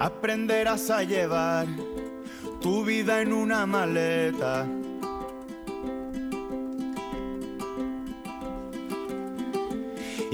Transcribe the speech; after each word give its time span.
Aprenderás 0.00 0.90
a 0.90 1.02
llevar 1.02 1.66
tu 2.62 2.82
vida 2.84 3.20
en 3.20 3.32
una 3.34 3.66
maleta. 3.66 4.66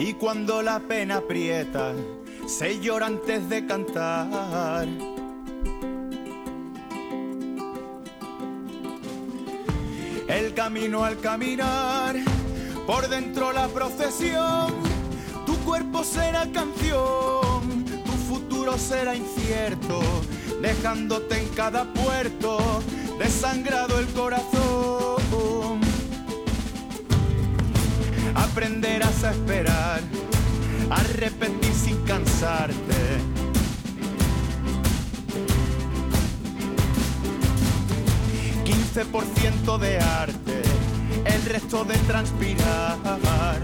Y 0.01 0.15
cuando 0.15 0.63
la 0.63 0.81
pena 0.81 1.19
aprieta, 1.19 1.93
se 2.47 2.81
llora 2.81 3.05
antes 3.05 3.51
de 3.51 3.67
cantar. 3.67 4.89
El 10.27 10.55
camino 10.55 11.05
al 11.05 11.21
caminar, 11.21 12.17
por 12.87 13.11
dentro 13.11 13.53
la 13.53 13.69
procesión, 13.69 14.73
tu 15.45 15.55
cuerpo 15.67 16.03
será 16.03 16.51
canción, 16.51 17.85
tu 17.85 18.13
futuro 18.27 18.79
será 18.79 19.15
incierto, 19.15 20.01
dejándote 20.63 21.43
en 21.43 21.49
cada 21.51 21.85
puerto, 21.93 22.59
desangrado 23.19 23.99
el 23.99 24.07
corazón. 24.15 24.60
Aprenderás 28.51 29.25
a 29.25 29.31
esperar, 29.31 30.01
a 30.91 31.03
repetir 31.15 31.73
sin 31.73 31.97
cansarte. 32.05 33.41
ciento 39.41 39.79
de 39.79 39.99
arte, 39.99 40.63
el 41.25 41.43
resto 41.47 41.85
de 41.85 41.97
transpirar. 42.07 43.59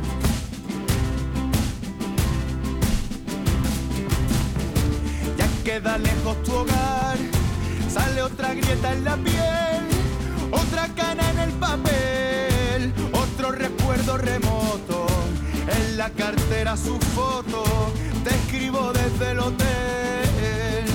Ya 5.36 5.48
queda 5.64 5.98
lejos 5.98 6.42
tu 6.42 6.52
hogar, 6.52 7.18
sale 7.92 8.22
otra 8.22 8.54
grieta 8.54 8.92
en 8.92 9.04
la 9.04 9.16
piel, 9.16 9.84
otra 10.50 10.88
cana 10.94 11.30
en 11.30 11.38
el 11.38 11.50
papel, 11.52 12.25
recuerdo 13.86 14.16
remoto, 14.18 15.06
en 15.68 15.96
la 15.96 16.10
cartera 16.10 16.76
su 16.76 16.98
foto, 16.98 17.62
te 18.24 18.30
escribo 18.30 18.92
desde 18.92 19.30
el 19.30 19.38
hotel. 19.38 20.86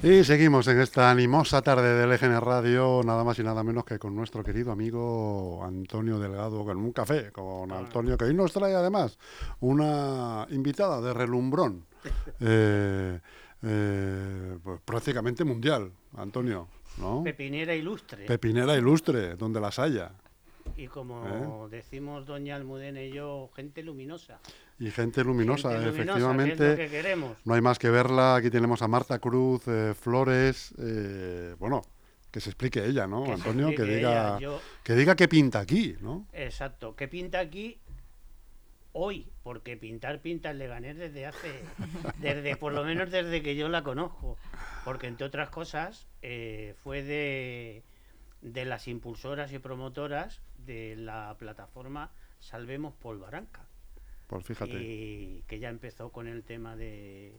Y 0.00 0.22
seguimos 0.22 0.68
en 0.68 0.80
esta 0.80 1.10
animosa 1.10 1.60
tarde 1.60 1.94
del 1.94 2.12
EGN 2.12 2.40
Radio, 2.40 3.00
nada 3.04 3.24
más 3.24 3.36
y 3.40 3.42
nada 3.42 3.64
menos 3.64 3.84
que 3.84 3.98
con 3.98 4.14
nuestro 4.14 4.44
querido 4.44 4.70
amigo 4.70 5.60
Antonio 5.64 6.20
Delgado, 6.20 6.64
con 6.64 6.76
un 6.76 6.92
café 6.92 7.32
con 7.32 7.72
Antonio, 7.72 8.16
que 8.16 8.26
hoy 8.26 8.34
nos 8.34 8.52
trae 8.52 8.74
además 8.76 9.18
una 9.58 10.46
invitada 10.50 11.00
de 11.00 11.12
relumbrón, 11.12 11.84
eh, 12.40 13.18
eh, 13.62 14.58
pues 14.62 14.80
prácticamente 14.84 15.42
mundial, 15.42 15.90
Antonio. 16.16 16.68
¿no? 16.98 17.24
Pepinera 17.24 17.74
ilustre. 17.74 18.24
Pepinera 18.24 18.76
ilustre, 18.76 19.34
donde 19.34 19.60
las 19.60 19.80
haya. 19.80 20.12
Y 20.78 20.86
como 20.86 21.68
decimos 21.68 22.24
doña 22.24 22.54
Almudena 22.54 23.02
y 23.02 23.10
yo, 23.12 23.50
gente 23.56 23.82
luminosa. 23.82 24.38
Y 24.78 24.90
gente 24.92 25.24
luminosa, 25.24 25.70
Gente 25.72 25.86
luminosa, 25.86 26.02
efectivamente. 26.02 26.56
que 26.56 26.64
es 26.64 26.70
lo 26.70 26.76
que 26.76 26.88
queremos. 26.88 27.36
No 27.44 27.54
hay 27.54 27.60
más 27.60 27.78
que 27.80 27.90
verla. 27.90 28.36
Aquí 28.36 28.48
tenemos 28.48 28.80
a 28.82 28.86
Marta 28.88 29.18
Cruz 29.18 29.62
eh, 29.66 29.92
Flores. 29.98 30.72
eh, 30.78 31.56
bueno, 31.58 31.82
que 32.30 32.38
se 32.40 32.50
explique 32.50 32.84
ella, 32.84 33.08
¿no, 33.08 33.24
Que 33.24 33.32
Antonio? 33.32 33.70
Que 33.74 33.82
diga, 33.82 34.36
ella, 34.36 34.38
yo- 34.38 34.60
que 34.84 34.94
diga 34.94 35.16
qué 35.16 35.26
pinta 35.26 35.58
aquí, 35.58 35.96
¿no? 36.00 36.26
Exacto. 36.32 36.94
¿Qué 36.94 37.08
pinta 37.08 37.40
aquí 37.40 37.80
hoy? 38.92 39.32
Porque 39.42 39.76
pintar 39.76 40.20
pinta 40.20 40.50
el 40.52 40.58
Leganés 40.58 40.96
desde 40.96 41.26
hace, 41.26 41.60
desde 42.20 42.54
por 42.56 42.72
lo 42.72 42.84
menos 42.84 43.10
desde 43.10 43.42
que 43.42 43.56
yo 43.56 43.68
la 43.68 43.82
conozco. 43.82 44.36
Porque 44.84 45.08
entre 45.08 45.26
otras 45.26 45.50
cosas 45.50 46.06
eh, 46.22 46.74
fue 46.84 47.02
de, 47.02 47.82
de 48.42 48.64
las 48.64 48.86
impulsoras 48.88 49.52
y 49.52 49.58
promotoras 49.58 50.40
de 50.64 50.94
la 50.96 51.34
plataforma 51.38 52.10
Salvemos 52.38 52.94
Polvaranca. 52.94 53.66
Pues 54.26 54.44
fíjate. 54.44 54.70
y 54.72 55.42
que 55.46 55.58
ya 55.58 55.70
empezó 55.70 56.10
con 56.10 56.28
el 56.28 56.44
tema 56.44 56.76
de, 56.76 57.34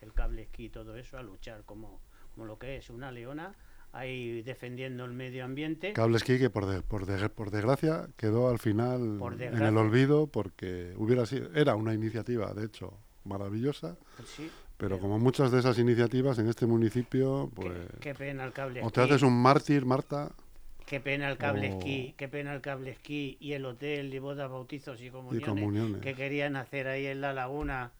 del 0.00 0.12
cable 0.12 0.42
esquí 0.42 0.66
y 0.66 0.68
todo 0.70 0.96
eso, 0.96 1.18
a 1.18 1.22
luchar 1.22 1.64
como, 1.64 2.00
como 2.34 2.46
lo 2.46 2.58
que 2.58 2.76
es 2.76 2.88
una 2.90 3.10
leona, 3.10 3.54
ahí 3.92 4.42
defendiendo 4.42 5.04
el 5.04 5.12
medio 5.12 5.44
ambiente. 5.44 5.92
Cable 5.94 6.16
esquí 6.18 6.38
que 6.38 6.48
por, 6.48 6.66
de- 6.66 6.82
por, 6.82 7.06
de- 7.06 7.28
por 7.28 7.50
desgracia 7.50 8.08
quedó 8.16 8.48
al 8.48 8.58
final 8.60 9.18
en 9.40 9.62
el 9.62 9.76
olvido 9.76 10.28
porque 10.28 10.94
hubiera 10.96 11.26
sido, 11.26 11.52
era 11.54 11.74
una 11.74 11.92
iniciativa, 11.92 12.54
de 12.54 12.66
hecho, 12.66 12.94
maravillosa, 13.24 13.96
Sí, 14.24 14.50
pero 14.78 14.98
como 14.98 15.18
muchas 15.18 15.50
de 15.50 15.58
esas 15.58 15.78
iniciativas 15.78 16.38
en 16.38 16.48
este 16.48 16.64
municipio, 16.64 17.50
pues... 17.54 17.76
qué 18.00 18.14
pena 18.14 18.44
el 18.44 18.52
cable 18.52 18.82
O 18.82 18.90
te 18.90 19.02
haces 19.02 19.22
un 19.22 19.34
mártir, 19.42 19.84
Marta, 19.84 20.30
qué 20.86 21.00
pena 21.00 21.28
el 21.28 21.36
cable 21.36 21.68
esquí, 21.68 22.14
qué 22.16 22.28
pena 22.28 22.54
el 22.54 22.62
cable 22.62 22.92
esquí 22.92 23.36
y 23.40 23.52
el 23.52 23.66
hotel 23.66 24.14
y 24.14 24.18
bodas, 24.20 24.50
bautizos 24.50 25.02
y 25.02 25.10
comuniones, 25.10 25.48
comuniones. 25.48 26.00
que 26.00 26.14
querían 26.14 26.56
hacer 26.56 26.88
ahí 26.88 27.06
en 27.06 27.20
la 27.20 27.34
laguna 27.34 27.92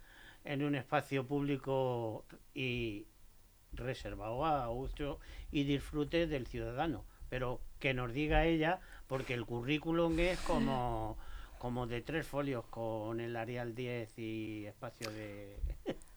en 0.45 0.63
un 0.63 0.75
espacio 0.75 1.27
público 1.27 2.25
y 2.55 3.07
reservado 3.73 4.47
a 4.47 4.71
uso 4.71 5.19
y 5.51 5.65
disfrute 5.65 6.27
del 6.27 6.47
ciudadano. 6.47 7.05
Pero 7.29 7.61
que 7.79 7.93
nos 7.93 8.13
diga 8.13 8.47
ella, 8.47 8.81
porque 9.07 9.35
el 9.35 9.45
currículum 9.45 10.19
es 10.19 10.39
como, 10.41 11.19
como 11.59 11.87
de 11.87 12.01
tres 12.01 12.27
folios 12.27 12.65
con 12.67 13.21
el 13.21 13.37
Arial 13.37 13.75
10 13.75 14.19
y 14.19 14.65
espacio 14.67 15.11
de... 15.11 15.59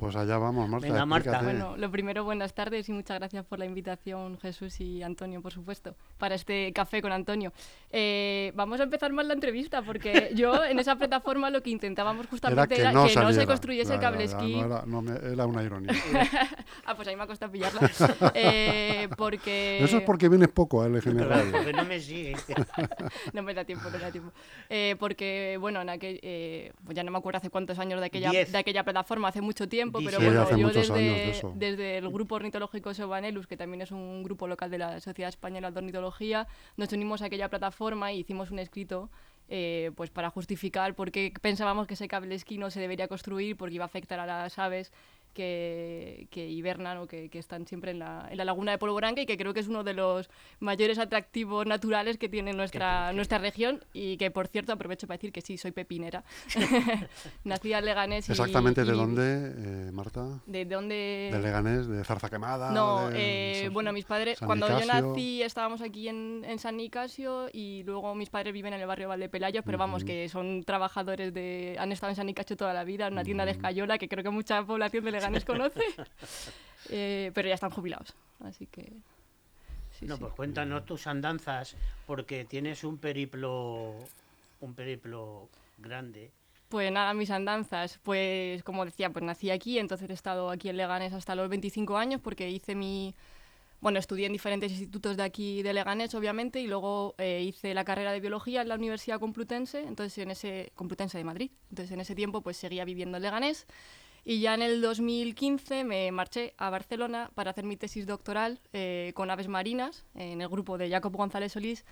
pues 0.02 0.16
allá 0.16 0.40
vamos, 0.40 0.68
Marta. 0.68 0.88
Venga, 0.88 1.06
Marta. 1.06 1.42
Bueno, 1.44 1.78
lo 1.78 1.92
primero, 1.92 2.24
buenas 2.24 2.56
tardes 2.56 2.90
y 2.90 2.92
muchas 2.92 3.20
gracias 3.20 3.46
por 3.46 3.60
la 3.60 3.66
invitación, 3.66 4.40
Jesús 4.40 4.82
y 4.82 5.04
Antonio, 5.04 5.44
por 5.44 5.54
supuesto, 5.54 5.96
para 6.18 6.34
este 6.34 6.74
café 6.74 7.04
con 7.04 7.12
Antonio. 7.12 7.54
Eh, 7.92 8.52
vamos 8.56 8.80
a 8.80 8.84
empezar 8.84 9.14
mal 9.14 9.28
la 9.28 9.36
entrevista, 9.36 9.84
porque 9.84 10.32
yo 10.36 10.66
en 10.66 10.80
esa 10.80 10.96
plataforma 10.96 11.52
lo 11.52 11.62
que 11.62 11.70
intentábamos 11.70 12.26
justamente 12.26 12.74
que 12.74 12.82
era 12.82 12.92
no 12.92 13.06
que 13.06 13.14
no 13.14 13.32
se 13.32 13.46
construyese 13.46 13.94
el 13.94 14.00
cable 14.00 14.24
esquí. 14.24 14.56
no 14.56 14.66
era, 14.66 14.84
no 14.88 15.04
me- 15.04 15.34
era 15.34 15.46
una 15.46 15.62
ironía. 15.62 15.94
ah, 16.88 16.96
pues 16.96 17.08
ahí 17.08 17.16
me 17.16 17.22
ha 17.22 17.28
costado 17.28 17.52
pillarla. 17.52 17.82
Eh, 18.34 19.08
porque... 19.18 19.84
Eso 19.84 19.98
es 19.98 20.04
porque 20.04 20.30
vienes 20.30 20.50
poco 20.50 20.82
a 20.82 20.88
LGN 20.90 21.18
Claro, 21.18 21.30
Radio. 21.30 21.52
porque 21.52 21.74
no 21.74 21.86
me 21.86 22.00
sigue. 22.00 22.36
no 23.34 23.44
me 23.44 23.54
da 23.54 23.66
tiempo, 23.66 23.86
no 23.92 23.98
me 23.98 24.04
da 24.04 24.12
tiempo. 24.12 24.32
Eh, 24.68 24.96
porque, 25.00 25.58
bueno, 25.60 25.80
en 25.82 25.90
aquel, 25.90 26.20
eh, 26.24 26.72
pues 26.84 26.96
ya 26.96 27.04
no 27.04 27.12
me 27.12 27.20
acuerdo 27.20 27.38
hace 27.38 27.52
cuántos 27.52 27.78
años 27.78 28.00
de 28.00 28.08
aquella, 28.08 28.32
Diez. 28.32 28.52
de 28.52 28.58
aquella 28.58 28.84
plataforma, 28.84 29.28
hace 29.28 29.42
mucho 29.42 29.68
tiempo, 29.70 29.91
pero 30.00 30.19
Sí, 30.19 30.25
bueno, 30.25 30.57
yo 30.57 30.69
desde, 30.69 30.94
de 30.94 31.41
desde 31.56 31.97
el 31.97 32.09
grupo 32.09 32.35
ornitológico 32.35 32.94
Sobanelus, 32.94 33.47
que 33.47 33.57
también 33.57 33.81
es 33.81 33.91
un 33.91 34.24
grupo 34.24 34.47
local 34.47 34.72
de 34.72 34.78
la 34.78 35.00
Sociedad 35.00 35.29
Española 35.29 35.72
de 35.72 35.78
Ornitología, 35.78 36.47
nos 36.78 36.91
unimos 36.94 37.22
a 37.22 37.25
aquella 37.25 37.50
plataforma 37.50 38.12
y 38.12 38.19
hicimos 38.19 38.52
un 38.52 38.59
escrito 38.59 39.09
eh, 39.53 39.91
pues 39.96 40.09
para 40.09 40.29
justificar 40.29 40.96
por 40.96 41.12
qué 41.12 41.34
pensábamos 41.41 41.85
que 41.85 41.96
ese 41.96 42.07
cable 42.07 42.35
esquí 42.35 42.57
no 42.57 42.72
se 42.72 42.79
debería 42.79 43.09
construir 43.09 43.57
porque 43.57 43.75
iba 43.75 43.84
a 43.84 43.88
afectar 43.88 44.18
a 44.19 44.25
las 44.25 44.57
aves 44.57 44.94
que, 45.34 46.28
que 46.31 46.47
hibernan 46.47 46.97
o 47.00 47.08
que, 47.08 47.30
que 47.30 47.40
están 47.40 47.66
siempre 47.68 47.92
en 47.92 48.00
la, 48.00 48.28
en 48.30 48.38
la 48.38 48.46
laguna 48.46 48.72
de 48.72 48.78
Polvoranca 48.78 49.22
y 49.22 49.25
que 49.25 49.38
creo 49.38 49.53
que 49.53 49.59
es 49.62 49.68
uno 49.68 49.84
de 49.84 49.94
los 49.94 50.30
mayores 50.59 51.00
atractivos 51.00 51.66
naturales 51.66 52.18
que 52.18 52.30
tiene 52.30 52.53
nuestra, 52.53 53.14
nuestra 53.14 53.38
región 53.38 53.84
y 53.94 54.18
que, 54.18 54.31
por 54.31 54.47
cierto, 54.47 54.74
aprovecho 54.74 55.08
para 55.08 55.18
decir 55.18 55.31
que 55.31 55.41
sí, 55.41 55.58
soy 55.58 55.72
pepinera. 55.72 56.24
Nacida 57.44 57.80
en 57.80 57.86
Leganés. 57.86 58.28
y- 58.29 58.32
Exactamente 58.32 58.84
de 58.84 58.94
y- 58.94 58.97
dónde, 58.97 59.53
eh, 59.88 59.91
Marta? 59.91 60.40
¿De 60.46 60.66
dónde? 60.66 61.29
De 61.32 61.40
Leganés, 61.40 61.88
de 61.88 62.03
Zarza 62.03 62.29
Quemada. 62.29 62.72
No, 62.72 63.09
de 63.09 63.66
eh, 63.66 63.70
bueno, 63.70 63.94
mis 63.94 64.06
padres, 64.06 64.38
San 64.40 64.47
cuando 64.47 64.67
yo 64.67 64.79
Nicasio. 64.79 65.08
nací 65.09 65.41
estábamos 65.44 65.82
aquí 65.82 66.08
en, 66.08 66.44
en 66.47 66.59
San 66.59 66.78
Nicasio 66.78 67.47
y 67.52 67.84
luego 67.84 68.14
mis 68.16 68.29
padres 68.29 68.53
viven 68.53 68.73
en 68.73 68.82
el 68.82 68.88
barrio 68.88 69.08
Valdepelayos, 69.09 69.64
pero 69.66 69.78
vamos, 69.78 70.03
que 70.03 70.29
son 70.29 70.64
trabajadores 70.64 71.34
de... 71.34 71.76
han 71.79 71.91
estado 71.91 72.11
en 72.11 72.16
San 72.16 72.26
Nicasio 72.28 72.56
toda 72.58 72.73
la 72.73 72.84
vida, 72.84 73.08
en 73.08 73.14
una 73.14 73.23
tienda 73.23 73.46
de 73.46 73.52
escayola 73.52 73.97
que 73.97 74.08
creo 74.08 74.23
que 74.23 74.29
mucha 74.29 74.64
población 74.64 75.03
de 75.06 75.11
Leganés 75.11 75.21
conoce, 75.46 75.82
Eh, 76.90 77.32
pero 77.35 77.47
ya 77.47 77.53
están 77.53 77.70
jubilados, 77.70 78.16
así 78.40 78.66
que... 78.66 78.91
sí, 79.91 80.06
no, 80.06 80.16
sí. 80.16 80.22
pues 80.22 80.34
cuéntanos 80.34 80.84
tus 80.84 81.06
andanzas, 81.06 81.76
porque 82.08 82.44
tienes 82.44 82.84
un 82.84 82.97
periplo, 82.97 83.94
un 84.62 84.73
periplo 84.73 85.47
grande. 85.78 86.32
Pues 86.70 86.91
nada, 86.91 87.14
mis 87.14 87.29
andanzas, 87.29 88.00
pues 88.02 88.64
como 88.64 88.84
decía, 88.84 89.12
pues 89.12 89.23
nací 89.23 89.52
aquí, 89.52 89.78
entonces 89.78 90.09
he 90.09 90.14
estado 90.14 90.50
aquí 90.50 90.70
en 90.70 90.78
Leganés 90.78 91.14
hasta 91.14 91.35
los 91.35 91.50
25 91.50 91.97
años 91.97 92.20
porque 92.20 92.50
hice 92.50 92.76
mi, 92.76 93.14
bueno, 93.82 94.00
estudié 94.00 94.28
en 94.28 94.34
diferentes 94.34 94.72
institutos 94.72 95.18
de 95.18 95.23
aquí 95.23 95.64
de 95.64 95.73
Leganés, 95.73 96.16
obviamente, 96.16 96.62
y 96.62 96.68
luego 96.68 97.16
eh, 97.18 97.41
hice 97.41 97.73
la 97.73 97.84
carrera 97.84 98.12
de 98.12 98.20
biología 98.20 98.62
en 98.62 98.70
la 98.70 98.76
Universidad 98.76 99.20
Complutense, 99.20 99.82
entonces 99.82 100.18
en 100.20 100.32
ese 100.32 100.72
Complutense 100.76 101.18
de 101.18 101.23
Madrid. 101.23 101.52
Entonces 101.70 101.91
en 101.91 102.00
ese 102.00 102.16
tiempo 102.16 102.41
pues 102.41 102.58
seguía 102.58 102.85
viviendo 102.85 103.18
en 103.18 103.23
Leganés 103.23 103.68
y 104.23 104.40
ya 104.40 104.53
en 104.53 104.62
el 104.62 104.82
2015 104.82 105.84
me 105.84 106.12
marché 106.12 106.53
a 106.58 106.70
Barcelona 106.70 107.32
para 107.34 107.52
hacer 107.52 107.64
mi 107.64 107.76
tesis 107.76 108.06
doctoral 108.06 108.59
eh, 108.72 109.12
con 109.16 109.32
aves 109.32 109.47
marinas 109.47 110.06
en 110.14 110.41
el 110.41 110.47
grupo 110.47 110.78
de 110.78 110.90
Jacob 110.90 111.16
González 111.16 111.53
Solís. 111.53 111.85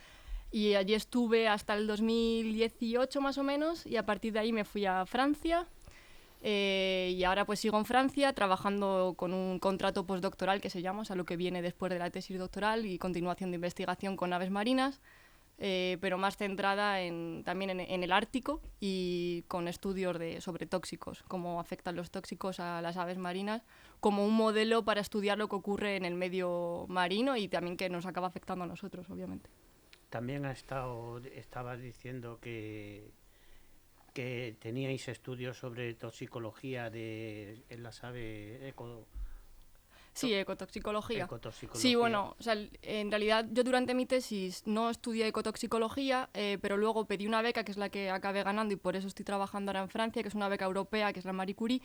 Y 0.52 0.76
allí 0.76 0.94
estuve 0.94 1.48
hasta 1.48 1.76
el 1.76 1.88
2018 1.88 3.22
más 3.22 3.38
o 3.38 3.44
menos 3.44 3.86
y 3.86 3.98
a 3.98 4.06
partir 4.06 4.34
de 4.34 4.40
ahí 4.40 4.52
me 4.52 4.64
fui 4.64 4.86
a 4.86 5.06
Francia. 5.06 5.68
Eh, 6.42 7.14
y 7.18 7.24
ahora 7.24 7.46
pues 7.46 7.60
sigo 7.60 7.78
en 7.78 7.86
Francia 7.86 8.32
trabajando 8.34 9.16
con 9.18 9.34
un 9.34 9.60
contrato 9.60 10.06
postdoctoral 10.06 10.62
que 10.62 10.70
se 10.70 10.82
llama, 10.82 11.02
o 11.02 11.06
sea, 11.06 11.16
lo 11.16 11.26
que 11.26 11.36
viene 11.36 11.62
después 11.62 11.92
de 11.92 12.00
la 12.00 12.10
tesis 12.12 12.38
doctoral 12.38 12.86
y 12.86 12.98
continuación 12.98 13.52
de 13.52 13.56
investigación 13.56 14.16
con 14.16 14.32
aves 14.32 14.50
marinas, 14.50 15.02
eh, 15.60 15.98
pero 16.02 16.18
más 16.18 16.38
centrada 16.38 17.02
en, 17.02 17.44
también 17.44 17.80
en, 17.80 18.04
el 18.04 18.12
Ártico 18.12 18.62
y 18.80 19.44
con 19.48 19.68
estudios 19.68 20.18
de, 20.18 20.42
sobre 20.42 20.66
tóxicos, 20.66 21.24
cómo 21.28 21.60
afectan 21.60 21.96
los 21.96 22.12
tóxicos 22.12 22.60
a 22.60 22.82
las 22.82 22.98
aves 22.98 23.18
marinas, 23.18 23.64
como 24.00 24.26
un 24.26 24.34
modelo 24.34 24.86
para 24.86 25.02
estudiar 25.02 25.38
lo 25.38 25.50
que 25.50 25.56
ocurre 25.56 25.98
en 25.98 26.06
el 26.06 26.16
medio 26.16 26.86
marino 26.88 27.36
y 27.36 27.48
también 27.50 27.76
que 27.76 27.90
nos 27.90 28.06
acaba 28.06 28.28
afectando 28.28 28.64
a 28.64 28.68
nosotros, 28.68 29.10
obviamente. 29.10 29.50
También 30.10 30.46
ha 30.46 30.52
estado, 30.52 31.20
estabas 31.36 31.80
diciendo 31.80 32.40
que 32.42 33.12
que 34.14 34.56
teníais 34.60 35.08
estudios 35.08 35.58
sobre 35.58 35.94
toxicología 35.94 36.90
de 36.90 37.62
en 37.70 37.84
las 37.84 38.04
aves 38.04 38.62
eco 38.64 39.08
Sí, 40.20 40.34
ecotoxicología. 40.34 41.28
Sí, 41.74 41.96
bueno, 41.96 42.36
o 42.40 42.44
sea, 42.44 42.56
en 42.82 43.12
realidad 43.12 43.46
yo 43.52 43.64
durante 43.64 43.94
mi 43.94 44.06
tesis 44.06 44.64
no 44.66 44.90
estudié 44.90 45.28
ecotoxicología, 45.28 46.30
eh, 46.34 46.58
pero 46.62 46.78
luego 46.78 47.06
pedí 47.06 47.28
una 47.28 47.42
beca 47.42 47.64
que 47.64 47.72
es 47.72 47.78
la 47.78 47.90
que 47.90 48.10
acabé 48.10 48.44
ganando 48.44 48.74
y 48.74 48.78
por 48.78 48.96
eso 48.96 49.08
estoy 49.08 49.26
trabajando 49.26 49.72
ahora 49.72 49.82
en 49.82 49.90
Francia, 49.90 50.22
que 50.22 50.30
es 50.30 50.36
una 50.36 50.50
beca 50.50 50.66
europea, 50.66 51.14
que 51.14 51.20
es 51.20 51.26
la 51.26 51.34
Marie 51.34 51.56
Curie. 51.56 51.82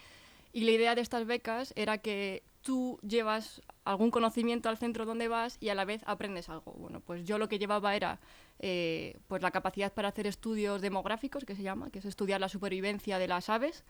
Y 0.53 0.65
la 0.65 0.71
idea 0.71 0.95
de 0.95 1.01
estas 1.01 1.27
becas 1.27 1.73
era 1.77 1.99
que 1.99 2.45
tú 2.63 2.99
llevas 3.03 3.61
algún 3.85 4.11
conocimiento 4.11 4.69
al 4.69 4.79
centro 4.79 5.05
donde 5.05 5.29
vas 5.29 5.59
y 5.61 5.69
a 5.69 5.75
la 5.75 5.85
vez 5.85 6.03
aprendes 6.07 6.49
algo. 6.49 6.73
Bueno, 6.73 7.01
pues 7.01 7.25
yo 7.25 7.39
lo 7.39 7.49
que 7.49 7.59
llevaba 7.59 7.95
era 7.95 8.21
eh, 8.59 9.19
pues 9.29 9.43
la 9.43 9.51
capacidad 9.51 9.93
para 9.93 10.09
hacer 10.09 10.27
estudios 10.27 10.81
demográficos, 10.81 11.45
que 11.45 11.55
se 11.55 11.63
llama, 11.63 11.91
que 11.91 11.99
es 11.99 12.05
estudiar 12.05 12.41
la 12.41 12.49
supervivencia 12.49 13.19
de 13.19 13.29
las 13.29 13.51
aves. 13.51 13.85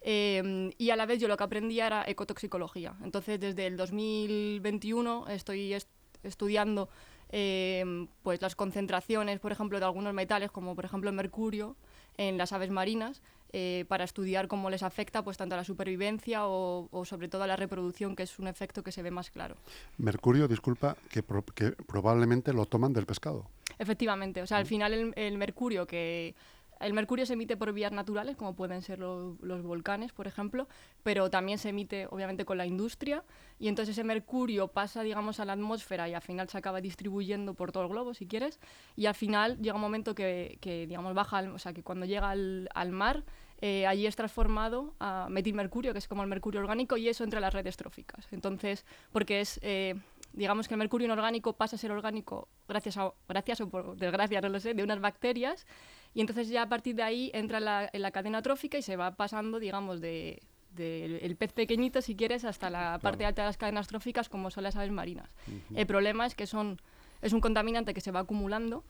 Eh, 0.00 0.70
y 0.78 0.90
a 0.90 0.96
la 0.96 1.06
vez 1.06 1.20
yo 1.20 1.28
lo 1.28 1.36
que 1.36 1.44
aprendía 1.44 1.86
era 1.86 2.04
ecotoxicología. 2.06 2.94
Entonces, 3.02 3.40
desde 3.40 3.66
el 3.66 3.76
2021 3.76 5.26
estoy 5.28 5.76
estudiando 6.22 6.88
eh, 7.30 8.06
pues 8.22 8.40
las 8.40 8.54
concentraciones, 8.54 9.40
por 9.40 9.52
ejemplo, 9.52 9.78
de 9.78 9.84
algunos 9.84 10.14
metales, 10.14 10.50
como 10.50 10.74
por 10.74 10.84
ejemplo 10.84 11.10
el 11.10 11.16
mercurio, 11.16 11.76
en 12.16 12.36
las 12.38 12.52
aves 12.52 12.70
marinas, 12.70 13.22
eh, 13.52 13.84
para 13.88 14.04
estudiar 14.04 14.48
cómo 14.48 14.70
les 14.70 14.82
afecta 14.82 15.22
pues 15.22 15.36
tanto 15.36 15.54
a 15.54 15.58
la 15.58 15.64
supervivencia 15.64 16.46
o, 16.46 16.88
sobre 17.04 17.28
todo 17.28 17.44
a 17.44 17.46
la 17.46 17.56
reproducción, 17.56 18.16
que 18.16 18.24
es 18.24 18.38
un 18.38 18.48
efecto 18.48 18.82
que 18.82 18.92
se 18.92 19.02
ve 19.02 19.10
más 19.10 19.30
claro. 19.30 19.56
Mercurio, 19.98 20.48
disculpa, 20.48 20.96
que, 21.10 21.22
que 21.54 21.72
probablemente 21.86 22.52
lo 22.52 22.66
toman 22.66 22.92
del 22.92 23.06
pescado. 23.06 23.48
Efectivamente, 23.78 24.42
o 24.42 24.46
sea, 24.46 24.56
al 24.58 24.64
mm. 24.64 24.66
final 24.66 25.12
el 25.14 25.38
mercurio 25.38 25.86
que 25.86 26.34
el 26.80 26.92
mercurio 26.92 27.26
se 27.26 27.32
emite 27.32 27.56
por 27.56 27.72
vías 27.72 27.92
naturales, 27.92 28.36
como 28.36 28.54
pueden 28.54 28.82
ser 28.82 28.98
los 28.98 29.62
volcanes, 29.62 30.12
por 30.12 30.26
ejemplo, 30.26 30.68
pero 31.02 31.30
también 31.30 31.58
se 31.58 31.70
emite, 31.70 32.06
obviamente, 32.10 32.44
con 32.44 32.58
la 32.58 32.66
industria. 32.66 33.24
Y 33.58 33.68
entonces 33.68 33.94
ese 33.94 34.04
mercurio 34.04 34.68
pasa, 34.68 35.02
digamos, 35.02 35.40
a 35.40 35.44
la 35.44 35.54
atmósfera 35.54 36.08
y 36.08 36.14
al 36.14 36.22
final 36.22 36.48
se 36.48 36.58
acaba 36.58 36.80
distribuyendo 36.80 37.54
por 37.54 37.72
todo 37.72 37.84
el 37.84 37.88
globo, 37.88 38.14
si 38.14 38.26
quieres. 38.26 38.60
Y 38.96 39.06
al 39.06 39.14
final 39.14 39.58
llega 39.58 39.74
un 39.74 39.80
momento 39.80 40.14
que, 40.14 40.58
digamos, 40.88 41.14
baja, 41.14 41.40
o 41.52 41.58
sea, 41.58 41.72
que 41.72 41.82
cuando 41.82 42.06
llega 42.06 42.30
al, 42.30 42.92
mar, 42.92 43.24
eh, 43.60 43.86
allí 43.86 44.06
es 44.06 44.14
transformado 44.14 44.94
a 45.00 45.26
metilmercurio, 45.30 45.92
que 45.92 45.98
es 45.98 46.06
como 46.06 46.22
el 46.22 46.28
mercurio 46.28 46.60
orgánico, 46.60 46.96
y 46.96 47.08
eso 47.08 47.24
entra 47.24 47.38
en 47.38 47.42
las 47.42 47.54
redes 47.54 47.76
tróficas. 47.76 48.26
Entonces, 48.32 48.84
porque 49.12 49.40
es... 49.40 49.58
Eh, 49.62 49.94
digamos 50.32 50.68
que 50.68 50.74
el 50.74 50.78
mercurio 50.78 51.06
inorgánico 51.06 51.54
pasa 51.54 51.76
a 51.76 51.78
ser 51.78 51.90
orgánico 51.90 52.48
gracias, 52.68 52.98
a, 52.98 53.12
gracias 53.28 53.60
o 53.60 53.68
por 53.68 53.96
desgracia, 53.96 54.40
no 54.40 54.50
lo 54.50 54.60
sé, 54.60 54.74
de 54.74 54.82
unas 54.82 55.00
bacterias 55.00 55.66
y 56.14 56.20
entonces 56.20 56.48
ya 56.48 56.62
a 56.62 56.68
partir 56.68 56.94
de 56.96 57.02
ahí 57.02 57.30
entra 57.34 57.60
la, 57.60 57.88
en 57.92 58.02
la 58.02 58.10
cadena 58.10 58.42
trófica 58.42 58.78
y 58.78 58.82
se 58.82 58.96
va 58.96 59.16
pasando, 59.16 59.58
digamos, 59.58 60.00
de, 60.00 60.42
el 60.76 61.36
pez 61.36 61.52
pequeñito, 61.52 62.02
si 62.02 62.14
quieres, 62.14 62.44
hasta 62.44 62.70
la 62.70 62.98
parte 63.00 63.24
alta 63.24 63.42
de 63.42 63.48
las 63.48 63.56
cadenas 63.56 63.88
tróficas, 63.88 64.28
como 64.28 64.50
son 64.50 64.64
las 64.64 64.76
aves 64.76 64.90
marinas. 64.90 65.34
El 65.74 65.86
problema 65.86 66.26
es 66.26 66.34
que 66.34 66.46
son, 66.46 66.80
es 67.20 67.32
un 67.32 67.40
contaminante 67.40 67.94
que 67.94 68.00
se 68.00 68.10
va 68.10 68.20
acumulando 68.20 68.84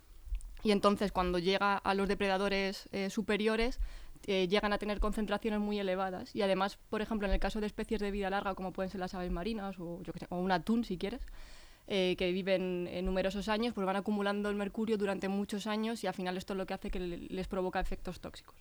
y 0.63 0.73
entonces 0.73 1.13
cuando 1.13 1.39
llega 1.39 1.77
a 1.77 1.95
los 1.95 2.09
depredadores 2.09 2.89
eh, 2.93 3.11
superiores, 3.11 3.81
eh, 4.27 4.49
llegan 4.49 4.73
a 4.73 4.79
tener 4.79 4.99
concentraciones 4.99 5.61
muy 5.61 5.79
elevadas. 5.79 6.35
Y 6.35 6.43
además, 6.43 6.79
por 6.91 7.01
ejemplo, 7.01 7.29
en 7.29 7.35
el 7.35 7.41
caso 7.41 7.61
de 7.61 7.67
especies 7.67 8.01
de 8.01 8.11
vida 8.11 8.31
larga, 8.31 8.55
como 8.55 8.73
pueden 8.73 8.91
ser 8.91 9.01
las 9.01 9.15
aves 9.15 9.31
marinas 9.31 9.79
o, 9.79 10.03
yo 10.03 10.13
o 10.31 10.39
un 10.39 10.51
atún, 10.51 10.85
si 10.85 10.99
quieres, 10.99 11.23
eh, 11.91 12.17
que 12.19 12.31
viven 12.33 12.87
en 12.93 13.07
numerosos 13.07 13.49
años, 13.49 13.73
pues 13.73 13.87
van 13.87 13.97
acumulando 13.97 14.51
el 14.51 14.57
mercurio 14.57 14.99
durante 14.99 15.27
muchos 15.29 15.67
años 15.67 16.05
y 16.05 16.07
al 16.07 16.13
final 16.13 16.37
esto 16.37 16.53
es 16.53 16.59
lo 16.59 16.67
que 16.67 16.75
hace 16.75 16.91
que 16.91 17.01
les 17.01 17.49
provoca 17.49 17.81
efectos 17.81 18.21
tóxicos. 18.21 18.55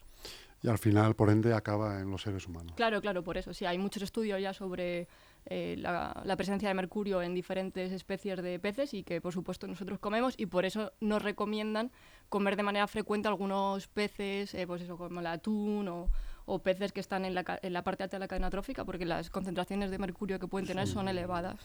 Y 0.64 0.70
al 0.70 0.78
final, 0.78 1.14
por 1.14 1.30
ende, 1.30 1.54
acaba 1.54 2.00
en 2.00 2.10
los 2.10 2.22
seres 2.22 2.48
humanos. 2.48 2.74
Claro, 2.78 3.02
claro, 3.02 3.24
por 3.24 3.38
eso. 3.38 3.54
Sí, 3.54 3.66
hay 3.66 3.78
muchos 3.78 4.02
estudios 4.02 4.42
ya 4.42 4.54
sobre 4.54 5.08
eh, 5.46 5.76
la, 5.78 6.20
la, 6.24 6.36
presencia 6.38 6.70
de 6.70 6.74
mercurio 6.74 7.22
en 7.22 7.36
diferentes 7.36 7.92
especies 7.92 8.42
de 8.42 8.60
peces 8.60 8.94
y 8.94 9.04
que, 9.04 9.22
por 9.22 9.34
supuesto, 9.34 9.68
nosotros 9.68 10.00
comemos 10.00 10.34
y 10.38 10.46
por 10.46 10.66
eso 10.66 10.94
nos 11.00 11.22
recomiendan 11.22 11.92
comer 12.30 12.56
de 12.56 12.64
manera 12.64 12.88
frecuente 12.88 13.28
algunos 13.28 13.88
peces, 13.88 14.54
eh, 14.54 14.66
pues 14.66 14.82
eso, 14.82 14.98
como 14.98 15.20
el 15.20 15.28
atún 15.28 15.88
o, 15.90 16.10
o 16.48 16.60
peces 16.60 16.94
que 16.94 17.02
están 17.02 17.26
en 17.26 17.36
la, 17.36 17.60
en 17.62 17.74
la, 17.74 17.84
parte 17.84 18.04
alta 18.04 18.16
de 18.16 18.20
la 18.22 18.28
cadena 18.28 18.50
trófica, 18.50 18.86
porque 18.86 19.06
las 19.06 19.30
concentraciones 19.30 19.92
de 19.92 20.00
mercurio 20.00 20.40
que 20.40 20.48
pueden 20.48 20.66
tener 20.66 20.88
son 20.88 21.10
elevadas. 21.10 21.60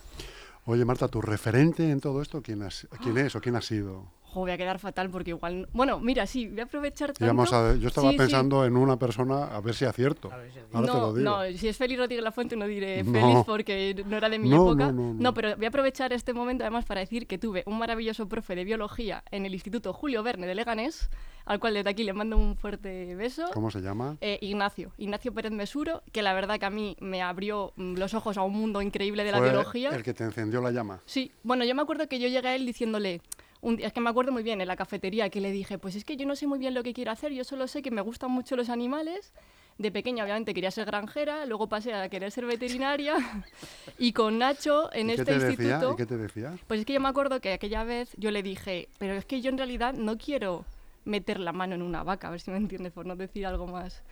Oye, 0.64 0.84
Marta, 0.84 1.08
¿tu 1.08 1.20
referente 1.20 1.90
en 1.90 2.00
todo 2.00 2.22
esto 2.22 2.40
quién, 2.40 2.62
quién 3.02 3.18
es 3.18 3.34
o 3.34 3.40
quién 3.40 3.56
ha 3.56 3.60
sido? 3.60 4.06
Voy 4.40 4.50
a 4.50 4.56
quedar 4.56 4.78
fatal 4.78 5.10
porque 5.10 5.30
igual... 5.30 5.68
Bueno, 5.72 6.00
mira, 6.00 6.26
sí, 6.26 6.48
voy 6.48 6.60
a 6.60 6.64
aprovechar 6.64 7.12
tanto... 7.12 7.74
yo 7.76 7.88
estaba 7.88 8.12
pensando 8.12 8.64
en 8.64 8.76
una 8.76 8.98
persona 8.98 9.44
a 9.44 9.60
ver 9.60 9.74
si 9.74 9.84
acierto. 9.84 10.30
no, 10.72 10.82
te 10.82 10.86
lo 10.86 11.14
digo. 11.14 11.30
no, 11.30 11.58
si 11.58 11.68
es 11.68 11.76
Félix 11.76 12.00
Rodríguez 12.00 12.24
La 12.24 12.32
Fuente 12.32 12.56
no 12.56 12.66
diré 12.66 13.04
feliz 13.04 13.38
porque 13.46 14.02
no 14.06 14.16
era 14.16 14.28
de 14.28 14.38
mi 14.38 14.52
época. 14.52 14.92
No, 14.92 15.34
pero 15.34 15.56
voy 15.56 15.64
a 15.64 15.68
aprovechar 15.68 16.12
este 16.12 16.32
momento 16.32 16.64
además 16.64 16.84
para 16.84 17.00
decir 17.00 17.26
que 17.26 17.38
tuve 17.38 17.62
un 17.66 17.78
maravilloso 17.78 18.28
profe 18.28 18.54
de 18.54 18.64
biología 18.64 19.22
en 19.30 19.46
el 19.46 19.54
Instituto 19.54 19.92
Julio 19.92 20.22
Verne 20.22 20.46
de 20.46 20.54
Leganés, 20.54 21.10
al 21.44 21.58
cual 21.60 21.74
desde 21.74 21.90
aquí 21.90 22.04
le 22.04 22.12
mando 22.12 22.36
un 22.36 22.56
fuerte 22.56 23.14
beso. 23.14 23.50
¿Cómo 23.52 23.70
se 23.70 23.80
llama? 23.80 24.16
Eh, 24.20 24.38
Ignacio, 24.40 24.92
Ignacio 24.98 25.32
Pérez 25.32 25.52
Mesuro, 25.52 26.02
que 26.12 26.22
la 26.22 26.34
verdad 26.34 26.58
que 26.58 26.66
a 26.66 26.70
mí 26.70 26.96
me 27.00 27.22
abrió 27.22 27.72
mm, 27.76 27.94
los 27.94 28.14
ojos 28.14 28.36
a 28.36 28.42
un 28.42 28.52
mundo 28.52 28.82
increíble 28.82 29.24
de 29.24 29.32
la 29.32 29.40
biología. 29.40 29.90
el 29.90 30.02
que 30.02 30.14
te 30.14 30.24
encendió 30.24 30.60
la 30.60 30.70
llama. 30.70 31.00
Sí, 31.04 31.32
bueno, 31.42 31.64
yo 31.64 31.74
me 31.74 31.82
acuerdo 31.82 32.08
que 32.08 32.18
yo 32.18 32.28
llegué 32.28 32.48
a 32.48 32.54
él 32.54 32.66
diciéndole 32.66 33.20
es 33.78 33.92
que 33.92 34.00
me 34.00 34.10
acuerdo 34.10 34.32
muy 34.32 34.42
bien 34.42 34.60
en 34.60 34.68
la 34.68 34.76
cafetería 34.76 35.30
que 35.30 35.40
le 35.40 35.52
dije, 35.52 35.78
pues 35.78 35.94
es 35.94 36.04
que 36.04 36.16
yo 36.16 36.26
no 36.26 36.34
sé 36.34 36.46
muy 36.46 36.58
bien 36.58 36.74
lo 36.74 36.82
que 36.82 36.92
quiero 36.92 37.12
hacer, 37.12 37.32
yo 37.32 37.44
solo 37.44 37.68
sé 37.68 37.82
que 37.82 37.90
me 37.90 38.00
gustan 38.00 38.30
mucho 38.30 38.56
los 38.56 38.68
animales. 38.68 39.32
De 39.78 39.90
pequeña 39.90 40.22
obviamente 40.22 40.52
quería 40.52 40.70
ser 40.70 40.84
granjera, 40.84 41.46
luego 41.46 41.66
pasé 41.66 41.94
a 41.94 42.06
querer 42.10 42.30
ser 42.30 42.44
veterinaria 42.44 43.16
y 43.98 44.12
con 44.12 44.38
Nacho 44.38 44.92
en 44.92 45.08
este 45.08 45.32
instituto... 45.32 45.92
¿Y 45.92 45.96
qué 45.96 46.04
te 46.04 46.18
decía? 46.18 46.54
Pues 46.66 46.80
es 46.80 46.86
que 46.86 46.92
yo 46.92 47.00
me 47.00 47.08
acuerdo 47.08 47.40
que 47.40 47.54
aquella 47.54 47.82
vez 47.82 48.12
yo 48.18 48.30
le 48.30 48.42
dije, 48.42 48.88
pero 48.98 49.14
es 49.14 49.24
que 49.24 49.40
yo 49.40 49.48
en 49.48 49.56
realidad 49.56 49.94
no 49.94 50.18
quiero 50.18 50.66
meter 51.04 51.40
la 51.40 51.52
mano 51.52 51.74
en 51.74 51.82
una 51.82 52.02
vaca, 52.02 52.28
a 52.28 52.30
ver 52.30 52.40
si 52.40 52.50
me 52.50 52.58
entiendes, 52.58 52.92
por 52.92 53.06
no 53.06 53.16
decir 53.16 53.46
algo 53.46 53.66
más 53.66 54.02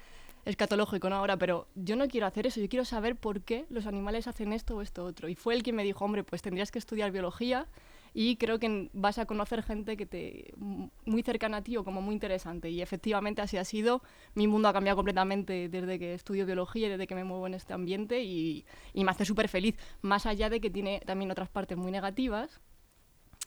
escatológico 0.46 1.10
¿no? 1.10 1.16
ahora, 1.16 1.36
pero 1.36 1.66
yo 1.74 1.96
no 1.96 2.08
quiero 2.08 2.26
hacer 2.26 2.46
eso, 2.46 2.60
yo 2.60 2.68
quiero 2.68 2.86
saber 2.86 3.16
por 3.16 3.42
qué 3.42 3.66
los 3.68 3.86
animales 3.86 4.26
hacen 4.28 4.54
esto 4.54 4.76
o 4.76 4.82
esto 4.82 5.04
otro. 5.04 5.28
Y 5.28 5.34
fue 5.34 5.54
el 5.54 5.62
que 5.62 5.72
me 5.72 5.84
dijo, 5.84 6.04
hombre, 6.04 6.24
pues 6.24 6.40
tendrías 6.40 6.70
que 6.70 6.78
estudiar 6.78 7.10
biología 7.10 7.66
y 8.12 8.36
creo 8.36 8.58
que 8.58 8.90
vas 8.92 9.18
a 9.18 9.26
conocer 9.26 9.62
gente 9.62 9.96
que 9.96 10.06
te 10.06 10.52
muy 10.56 11.22
cercana 11.22 11.58
a 11.58 11.62
ti 11.62 11.76
o 11.76 11.84
como 11.84 12.02
muy 12.02 12.14
interesante. 12.14 12.70
Y 12.70 12.82
efectivamente 12.82 13.42
así 13.42 13.56
ha 13.56 13.64
sido. 13.64 14.02
Mi 14.34 14.46
mundo 14.46 14.68
ha 14.68 14.72
cambiado 14.72 14.96
completamente 14.96 15.68
desde 15.68 15.98
que 15.98 16.14
estudio 16.14 16.46
biología 16.46 16.88
y 16.88 16.90
desde 16.90 17.06
que 17.06 17.14
me 17.14 17.24
muevo 17.24 17.46
en 17.46 17.54
este 17.54 17.72
ambiente 17.72 18.22
y, 18.22 18.64
y 18.94 19.04
me 19.04 19.10
hace 19.10 19.24
súper 19.24 19.48
feliz 19.48 19.76
más 20.02 20.26
allá 20.26 20.50
de 20.50 20.60
que 20.60 20.70
tiene 20.70 21.00
también 21.06 21.30
otras 21.30 21.48
partes 21.48 21.78
muy 21.78 21.92
negativas 21.92 22.60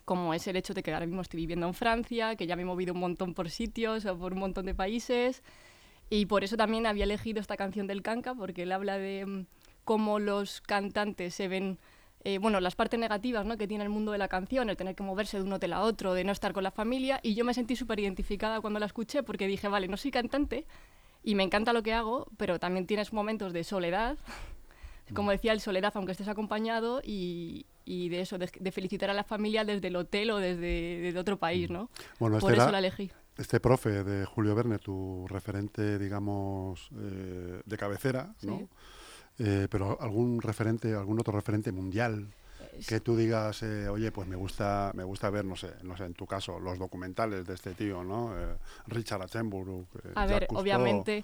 como 0.06 0.34
es 0.34 0.46
el 0.48 0.56
hecho 0.56 0.74
de 0.74 0.84
que 0.84 0.94
ahora 0.94 1.06
mismo 1.06 1.22
estoy 1.22 1.40
viviendo 1.40 1.68
en 1.68 1.74
Francia 1.74 2.36
que 2.36 2.46
ya 2.46 2.56
me 2.56 2.64
he 2.64 2.66
movido 2.66 2.94
un 2.94 3.00
montón 3.00 3.34
por 3.34 3.50
sitios 3.50 4.06
o 4.06 4.18
por 4.18 4.34
un 4.34 4.40
montón 4.40 4.66
de 4.66 4.76
países. 4.76 5.44
Y 6.10 6.26
por 6.26 6.44
eso 6.44 6.58
también 6.58 6.86
había 6.86 7.06
elegido 7.06 7.40
esta 7.40 7.58
canción 7.58 7.88
del 7.88 8.02
Canca 8.02 8.36
porque 8.36 8.64
él 8.64 8.72
habla 8.72 8.98
de 8.98 9.26
mm, 9.26 9.46
cómo 9.84 10.20
los 10.20 10.62
cantantes 10.62 11.34
se 11.34 11.48
ven 11.48 11.80
eh, 12.26 12.38
bueno, 12.38 12.60
las 12.60 12.76
partes 12.76 13.00
negativas 13.00 13.46
¿no? 13.46 13.58
que 13.58 13.68
tiene 13.68 13.84
el 13.84 13.90
mundo 13.90 14.12
de 14.12 14.18
la 14.18 14.28
canción, 14.28 14.70
el 14.70 14.78
tener 14.78 14.96
que 14.96 15.04
moverse 15.04 15.38
de 15.38 15.44
un 15.44 15.54
hotel 15.54 15.74
a 15.74 15.82
otro, 15.82 16.14
de 16.14 16.24
no 16.24 16.32
estar 16.32 16.54
con 16.54 16.64
la 16.64 16.72
familia, 16.72 17.20
y 17.22 17.36
yo 17.36 17.44
me 17.44 17.54
sentí 17.54 17.76
súper 17.76 18.00
identificada 18.00 18.62
cuando 18.62 18.80
la 18.80 18.86
escuché 18.86 19.24
porque 19.24 19.48
dije, 19.48 19.68
vale, 19.68 19.88
no 19.88 19.98
soy 19.98 20.12
cantante 20.12 20.66
y 21.24 21.36
me 21.36 21.44
encanta 21.44 21.74
lo 21.74 21.84
que 21.84 21.94
hago, 21.94 22.28
pero 22.38 22.60
también 22.60 22.86
tienes 22.88 23.12
momentos 23.14 23.52
de 23.54 23.64
soledad, 23.64 24.18
como 25.14 25.32
decía, 25.32 25.52
el 25.52 25.60
soledad 25.60 25.92
aunque 25.96 26.14
estés 26.14 26.28
acompañado 26.30 27.02
y, 27.04 27.66
y 27.86 28.08
de 28.10 28.22
eso, 28.22 28.38
de, 28.38 28.50
de 28.58 28.72
felicitar 28.72 29.10
a 29.10 29.14
la 29.14 29.24
familia 29.26 29.66
desde 29.66 29.90
el 29.90 29.96
hotel 29.98 30.32
o 30.32 30.38
desde, 30.38 31.02
desde 31.02 31.20
otro 31.20 31.38
país, 31.38 31.70
¿no? 31.70 31.90
Bueno, 32.20 32.38
este 32.38 32.50
Por 32.50 32.58
eso 32.58 32.72
la 32.72 32.80
elegí. 32.80 33.12
este 33.38 33.60
profe 33.60 34.04
de 34.04 34.26
Julio 34.26 34.56
Verne, 34.56 34.80
tu 34.80 35.26
referente, 35.28 36.00
digamos, 36.00 36.90
eh, 36.98 37.62
de 37.66 37.78
cabecera, 37.78 38.34
¿no? 38.44 38.60
Sí. 38.60 38.68
Eh, 39.40 39.68
pero 39.70 39.98
algún 40.00 40.42
referente, 40.42 40.94
algún 40.94 41.20
otro 41.20 41.34
referente 41.34 41.72
mundial 41.72 42.28
que 42.88 43.00
tú 43.00 43.16
digas, 43.16 43.62
eh, 43.64 43.88
oye, 43.88 44.12
pues 44.12 44.28
me 44.28 44.36
gusta, 44.36 44.92
me 44.96 45.04
gusta 45.04 45.30
ver, 45.30 45.46
no 45.46 45.56
sé, 45.56 45.72
no 45.84 45.96
sé, 45.96 46.06
en 46.06 46.14
tu 46.14 46.26
caso, 46.26 46.60
los 46.60 46.80
documentales 46.80 47.46
de 47.46 47.54
este 47.54 47.74
tío, 47.76 48.04
¿no? 48.04 48.34
Eh, 48.40 48.56
Richard 48.88 49.22
Attenborough. 49.22 49.86
A 50.16 50.26
ver, 50.26 50.48
Cousteau. 50.48 50.62
obviamente 50.62 51.24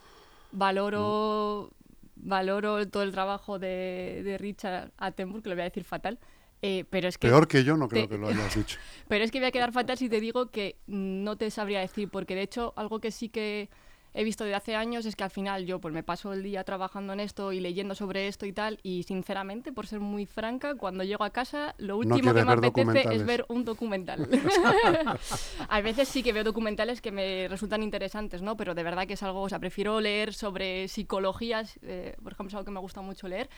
valoro, 0.52 1.72
valoro 2.16 2.88
todo 2.88 3.04
el 3.04 3.12
trabajo 3.12 3.60
de, 3.60 4.22
de 4.24 4.38
Richard 4.38 4.92
Attenborough, 4.98 5.42
que 5.44 5.50
lo 5.50 5.56
voy 5.56 5.62
a 5.62 5.66
decir 5.66 5.84
fatal, 5.84 6.20
eh, 6.62 6.86
pero 6.90 7.08
es 7.08 7.18
que... 7.18 7.28
Peor 7.28 7.48
que 7.48 7.64
yo 7.64 7.78
no 7.78 7.88
creo 7.88 8.04
te- 8.04 8.10
que 8.10 8.18
lo 8.18 8.28
hayas 8.30 8.56
dicho. 8.56 8.78
Pero 9.08 9.24
es 9.24 9.32
que 9.32 9.40
voy 9.40 9.48
a 9.48 9.52
quedar 9.52 9.72
fatal 9.72 9.98
si 9.98 10.10
te 10.10 10.20
digo 10.20 10.52
que 10.52 10.78
no 10.88 11.38
te 11.38 11.50
sabría 11.52 11.80
decir, 11.80 12.10
porque 12.10 12.36
de 12.36 12.42
hecho 12.44 12.74
algo 12.76 13.00
que 13.00 13.12
sí 13.12 13.30
que 13.30 13.70
he 14.14 14.24
visto 14.24 14.44
desde 14.44 14.56
hace 14.56 14.76
años 14.76 15.06
es 15.06 15.16
que 15.16 15.24
al 15.24 15.30
final 15.30 15.66
yo 15.66 15.80
pues 15.80 15.94
me 15.94 16.04
paso 16.04 16.34
el 16.34 16.42
día 16.44 16.64
trabajando 16.64 17.14
en 17.14 17.20
esto 17.20 17.52
y 17.52 17.60
leyendo 17.60 17.94
sobre 17.96 18.28
esto 18.28 18.46
y 18.46 18.54
tal, 18.54 18.80
y 18.84 19.04
sinceramente, 19.04 19.72
por 19.72 19.86
ser 19.88 20.00
muy 20.00 20.26
franca, 20.26 20.76
cuando 20.76 21.04
llego 21.04 21.24
a 21.24 21.30
casa 21.30 21.76
lo 21.78 21.98
último 21.98 22.16
que 22.16 22.22
quieres 22.22 22.46
me 22.46 22.52
apetece 22.68 23.16
es 23.16 23.26
ver 23.26 23.46
un 23.50 23.66
documental. 23.66 24.28
a 25.70 25.82
veces 25.82 26.08
sí 26.08 26.24
que 26.24 26.34
veo 26.34 26.44
documentales 26.44 27.02
que 27.02 27.12
me 27.12 27.48
resultan 27.48 27.84
interesantes, 27.84 28.42
¿no? 28.42 28.58
Pero 28.58 28.74
de 28.76 28.84
verdad 28.84 29.08
que 29.08 29.14
es 29.14 29.24
algo, 29.24 29.42
o 29.42 29.50
sea, 29.50 29.60
prefiero 29.60 30.00
leer 30.02 30.34
sobre 30.34 30.88
psicologías, 30.88 31.78
eh, 31.82 32.16
por 32.24 32.34
ejemplo, 32.34 32.50
es 32.50 32.54
algo 32.56 32.66
que 32.66 32.72
me 32.72 32.80
gusta 32.80 33.02
mucho 33.02 33.28
leer, 33.28 33.50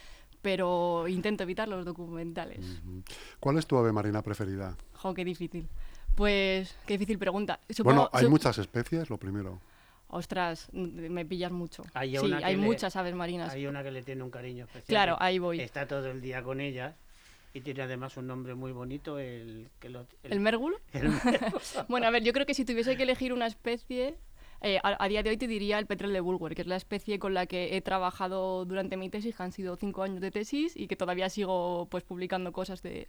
pero 0.42 1.08
intento 1.08 1.44
evitar 1.44 1.68
los 1.68 1.86
documentales. 1.86 2.66
¿Cuál 3.40 3.58
es 3.58 3.68
tu 3.68 3.78
ave 3.78 3.92
marina 3.92 4.22
preferida? 4.22 4.76
Jo, 4.96 5.14
qué 5.14 5.24
difícil. 5.24 5.68
Pues, 6.16 6.76
qué 6.86 6.94
difícil 6.94 7.18
pregunta. 7.18 7.60
Supongo- 7.70 7.84
bueno, 7.84 8.10
hay 8.12 8.28
muchas 8.28 8.58
especies, 8.58 9.10
lo 9.10 9.18
primero. 9.18 9.60
Ostras, 10.12 10.68
me 10.74 11.26
pillas 11.26 11.52
mucho. 11.52 11.84
Hay 11.94 12.18
sí, 12.18 12.32
hay 12.44 12.56
le- 12.56 12.62
muchas 12.62 12.96
aves 12.96 13.16
marinas. 13.16 13.54
Hay 13.54 13.66
una 13.66 13.82
que 13.82 13.92
le 13.92 14.04
tiene 14.04 14.24
un 14.24 14.30
cariño 14.30 14.66
especial. 14.66 14.86
Claro, 14.88 15.16
ahí 15.20 15.40
voy. 15.40 15.60
Está 15.62 15.88
todo 15.88 16.12
el 16.12 16.22
día 16.22 16.44
con 16.44 16.60
ella 16.60 16.96
y 17.54 17.62
tiene 17.62 17.82
además 17.84 18.18
un 18.18 18.28
nombre 18.28 18.54
muy 18.54 18.72
bonito, 18.74 19.20
el 19.20 19.70
que 19.80 19.90
lo, 19.90 20.06
¿El 20.24 20.40
mérgulo? 20.42 20.78
el- 20.94 21.12
Bueno, 21.88 22.08
a 22.08 22.10
ver, 22.12 22.24
yo 22.24 22.34
creo 22.34 22.46
que 22.46 22.54
si 22.54 22.66
tuviese 22.66 22.96
que 22.98 23.04
elegir 23.04 23.32
una 23.34 23.48
especie, 23.48 24.16
eh, 24.62 24.80
a, 24.84 25.02
a 25.04 25.08
día 25.08 25.24
de 25.24 25.30
hoy 25.30 25.38
te 25.38 25.48
diría 25.48 25.80
el 25.80 25.86
petrel 25.86 26.12
de 26.14 26.20
Bulwer, 26.20 26.56
que 26.56 26.62
es 26.62 26.68
la 26.68 26.76
especie 26.76 27.18
con 27.18 27.34
la 27.34 27.46
que 27.46 27.78
he 27.78 27.82
trabajado 27.82 28.66
durante 28.66 28.98
mi 28.98 29.10
tesis, 29.10 29.36
que 29.36 29.44
han 29.44 29.52
sido 29.54 29.76
cinco 29.78 30.04
años 30.04 30.20
de 30.22 30.30
tesis 30.30 30.76
y 30.76 30.88
que 30.88 30.96
todavía 30.98 31.30
sigo 31.30 31.88
pues 31.90 32.04
publicando 32.04 32.52
cosas 32.52 32.82
de 32.84 33.08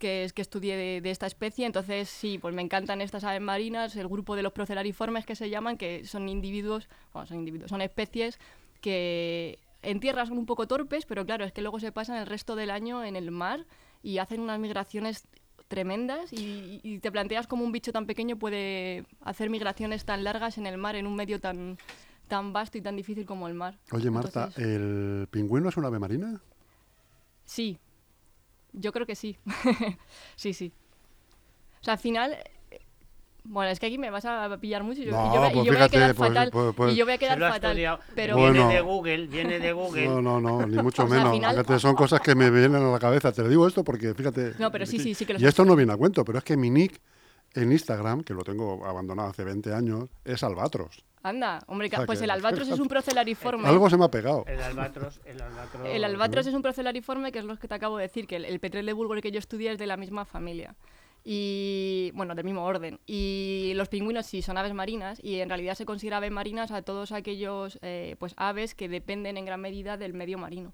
que, 0.00 0.24
es, 0.24 0.32
que 0.32 0.42
estudié 0.42 0.76
de, 0.76 1.00
de 1.00 1.10
esta 1.12 1.26
especie. 1.26 1.64
Entonces, 1.66 2.08
sí, 2.08 2.38
pues 2.38 2.52
me 2.52 2.62
encantan 2.62 3.00
estas 3.00 3.22
aves 3.22 3.40
marinas, 3.40 3.94
el 3.94 4.08
grupo 4.08 4.34
de 4.34 4.42
los 4.42 4.52
procelariformes 4.52 5.24
que 5.24 5.36
se 5.36 5.48
llaman, 5.48 5.76
que 5.76 6.04
son 6.04 6.28
individuos, 6.28 6.88
bueno, 7.12 7.28
son 7.28 7.38
individuos, 7.38 7.70
son 7.70 7.82
especies 7.82 8.40
que 8.80 9.60
en 9.82 10.00
tierra 10.00 10.26
son 10.26 10.38
un 10.38 10.46
poco 10.46 10.66
torpes, 10.66 11.06
pero 11.06 11.24
claro, 11.24 11.44
es 11.44 11.52
que 11.52 11.62
luego 11.62 11.78
se 11.78 11.92
pasan 11.92 12.16
el 12.16 12.26
resto 12.26 12.56
del 12.56 12.70
año 12.70 13.04
en 13.04 13.14
el 13.14 13.30
mar 13.30 13.66
y 14.02 14.18
hacen 14.18 14.40
unas 14.40 14.58
migraciones 14.58 15.28
tremendas 15.68 16.32
y, 16.32 16.80
y 16.82 16.98
te 16.98 17.12
planteas 17.12 17.46
cómo 17.46 17.64
un 17.64 17.70
bicho 17.70 17.92
tan 17.92 18.06
pequeño 18.06 18.36
puede 18.36 19.04
hacer 19.20 19.50
migraciones 19.50 20.04
tan 20.04 20.24
largas 20.24 20.58
en 20.58 20.66
el 20.66 20.78
mar, 20.78 20.96
en 20.96 21.06
un 21.06 21.14
medio 21.14 21.38
tan, 21.38 21.78
tan 22.26 22.52
vasto 22.52 22.78
y 22.78 22.80
tan 22.80 22.96
difícil 22.96 23.26
como 23.26 23.46
el 23.48 23.54
mar. 23.54 23.78
Oye, 23.92 24.10
Marta, 24.10 24.46
Entonces, 24.46 24.64
¿el 24.64 25.28
pingüino 25.30 25.68
es 25.68 25.76
una 25.76 25.88
ave 25.88 25.98
marina? 25.98 26.40
Sí, 27.44 27.78
yo 28.72 28.92
creo 28.92 29.06
que 29.06 29.14
sí. 29.16 29.36
sí, 30.36 30.52
sí. 30.52 30.72
O 31.80 31.84
sea, 31.84 31.94
al 31.94 32.00
final... 32.00 32.36
Bueno, 33.42 33.70
es 33.70 33.80
que 33.80 33.86
aquí 33.86 33.96
me 33.96 34.10
vas 34.10 34.26
a 34.26 34.54
pillar 34.60 34.82
mucho 34.84 35.00
y 35.00 35.06
yo, 35.06 35.10
y 35.12 35.14
No, 35.14 35.34
yo 35.34 35.40
voy- 35.40 35.62
y 35.62 35.64
yo 35.64 35.72
voy 35.72 35.82
a 35.82 35.88
quedar 35.88 36.14
pues- 36.14 36.28
fatal. 36.28 36.50
pues- 36.52 36.74
pues- 36.76 36.92
y 36.92 36.96
yo 36.96 37.06
voy 37.06 37.14
a 37.14 37.18
quedar 37.18 37.38
fatal. 37.40 37.70
estudiado. 37.70 38.00
Pero 38.14 38.36
Bueno. 38.36 38.52
Viene 38.52 38.74
de 38.74 38.80
Google, 38.82 39.26
viene 39.28 39.58
de 39.58 39.72
Google. 39.72 40.06
No, 40.08 40.20
no, 40.20 40.40
no, 40.40 40.66
ni 40.66 40.76
mucho 40.82 41.02
O 41.04 41.08
sea, 41.08 41.16
al 41.16 41.22
menos. 41.22 41.32
final- 41.34 41.52
Fíjate, 41.56 41.78
son 41.80 41.94
cosas 41.94 42.20
que 42.20 42.34
me 42.34 42.50
vienen 42.50 42.76
a 42.82 42.90
la 42.92 42.98
cabeza. 42.98 43.32
Te 43.32 43.42
lo 43.42 43.48
digo 43.48 43.66
esto 43.66 43.82
porque, 43.82 44.12
fíjate. 44.12 44.52
No, 44.58 44.70
pero 44.70 44.84
sí, 44.84 44.98
sí, 44.98 45.14
sí 45.14 45.24
que 45.24 45.32
lo 45.32 45.40
Y 45.40 45.46
esto 45.46 45.64
no 45.64 45.74
viene 45.74 45.92
a 45.94 45.96
cuento, 45.96 46.22
pero 46.22 46.36
es 46.38 46.44
que 46.44 46.56
mi 46.58 46.68
nick 46.68 47.00
en 47.54 47.72
Instagram, 47.72 48.22
que 48.24 48.34
lo 48.34 48.42
tengo 48.44 48.84
abandonado 48.86 49.30
hace 49.30 49.42
20 49.42 49.72
años, 49.72 50.10
es 50.24 50.42
Albatros. 50.44 51.02
Anda, 51.22 51.62
hombre, 51.66 51.88
O 51.88 51.90
sea 51.90 52.06
pues 52.06 52.18
que- 52.20 52.24
el 52.24 52.30
albatros 52.30 52.68
es 52.68 52.78
un 52.80 52.88
procelariforme. 52.94 53.68
Algo 53.68 53.90
se 53.90 53.96
me 53.98 54.04
ha 54.06 54.10
pegado. 54.10 54.44
El 54.46 54.60
albatros, 54.60 55.20
el 55.24 55.40
albatros. 55.40 55.86
El 55.86 56.04
albatros 56.04 56.46
es 56.46 56.54
un 56.54 56.62
procelariforme, 56.62 57.30
que 57.32 57.38
es 57.40 57.44
lo 57.44 57.56
que 57.58 57.68
te 57.68 57.74
acabo 57.74 57.98
de 57.98 58.04
decir, 58.04 58.26
que 58.26 58.36
el, 58.36 58.44
el 58.46 58.58
petrel 58.60 58.86
de 58.86 58.92
Bulwer 58.92 59.20
que 59.22 59.30
yo 59.30 59.38
estudié 59.38 59.72
es 59.72 59.78
de 59.78 59.86
la 59.86 59.96
misma 59.96 60.24
familia. 60.24 60.74
Y, 61.22 62.10
bueno, 62.14 62.34
del 62.34 62.44
mismo 62.44 62.64
orden. 62.64 62.98
Y 63.06 63.72
los 63.74 63.88
pingüinos 63.88 64.24
sí 64.24 64.40
son 64.40 64.56
aves 64.56 64.72
marinas 64.72 65.20
y 65.22 65.40
en 65.40 65.50
realidad 65.50 65.74
se 65.74 65.84
considera 65.84 66.16
aves 66.16 66.30
marinas 66.30 66.70
a 66.70 66.80
todos 66.80 67.12
aquellos 67.12 67.78
eh, 67.82 68.16
pues, 68.18 68.32
aves 68.38 68.74
que 68.74 68.88
dependen 68.88 69.36
en 69.36 69.44
gran 69.44 69.60
medida 69.60 69.98
del 69.98 70.14
medio 70.14 70.38
marino. 70.38 70.72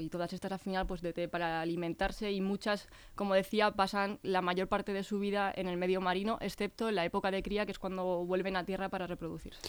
Y 0.00 0.08
todas 0.08 0.32
estas 0.32 0.52
al 0.52 0.58
final 0.58 0.86
pues 0.86 1.00
de- 1.02 1.12
de- 1.12 1.28
para 1.28 1.60
alimentarse 1.60 2.30
y 2.32 2.40
muchas, 2.40 2.88
como 3.14 3.34
decía, 3.34 3.70
pasan 3.72 4.18
la 4.22 4.42
mayor 4.42 4.68
parte 4.68 4.92
de 4.92 5.02
su 5.02 5.18
vida 5.18 5.52
en 5.54 5.66
el 5.68 5.76
medio 5.76 6.00
marino, 6.00 6.38
excepto 6.40 6.88
en 6.88 6.94
la 6.96 7.04
época 7.04 7.30
de 7.30 7.42
cría, 7.42 7.66
que 7.66 7.72
es 7.72 7.78
cuando 7.78 8.24
vuelven 8.24 8.56
a 8.56 8.64
tierra 8.64 8.88
para 8.88 9.06
reproducirse. 9.06 9.60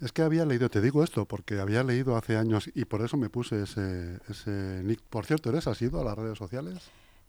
Es 0.00 0.12
que 0.12 0.22
había 0.22 0.44
leído, 0.44 0.68
te 0.68 0.80
digo 0.80 1.02
esto, 1.04 1.24
porque 1.26 1.58
había 1.60 1.82
leído 1.82 2.16
hace 2.16 2.36
años 2.36 2.70
y 2.74 2.84
por 2.84 3.02
eso 3.04 3.16
me 3.16 3.28
puse 3.30 3.62
ese, 3.62 4.18
ese 4.28 4.82
nick. 4.84 5.00
Por 5.02 5.26
cierto, 5.26 5.50
¿eres 5.50 5.66
asido 5.66 6.00
a 6.00 6.04
las 6.04 6.16
redes 6.16 6.38
sociales? 6.38 6.78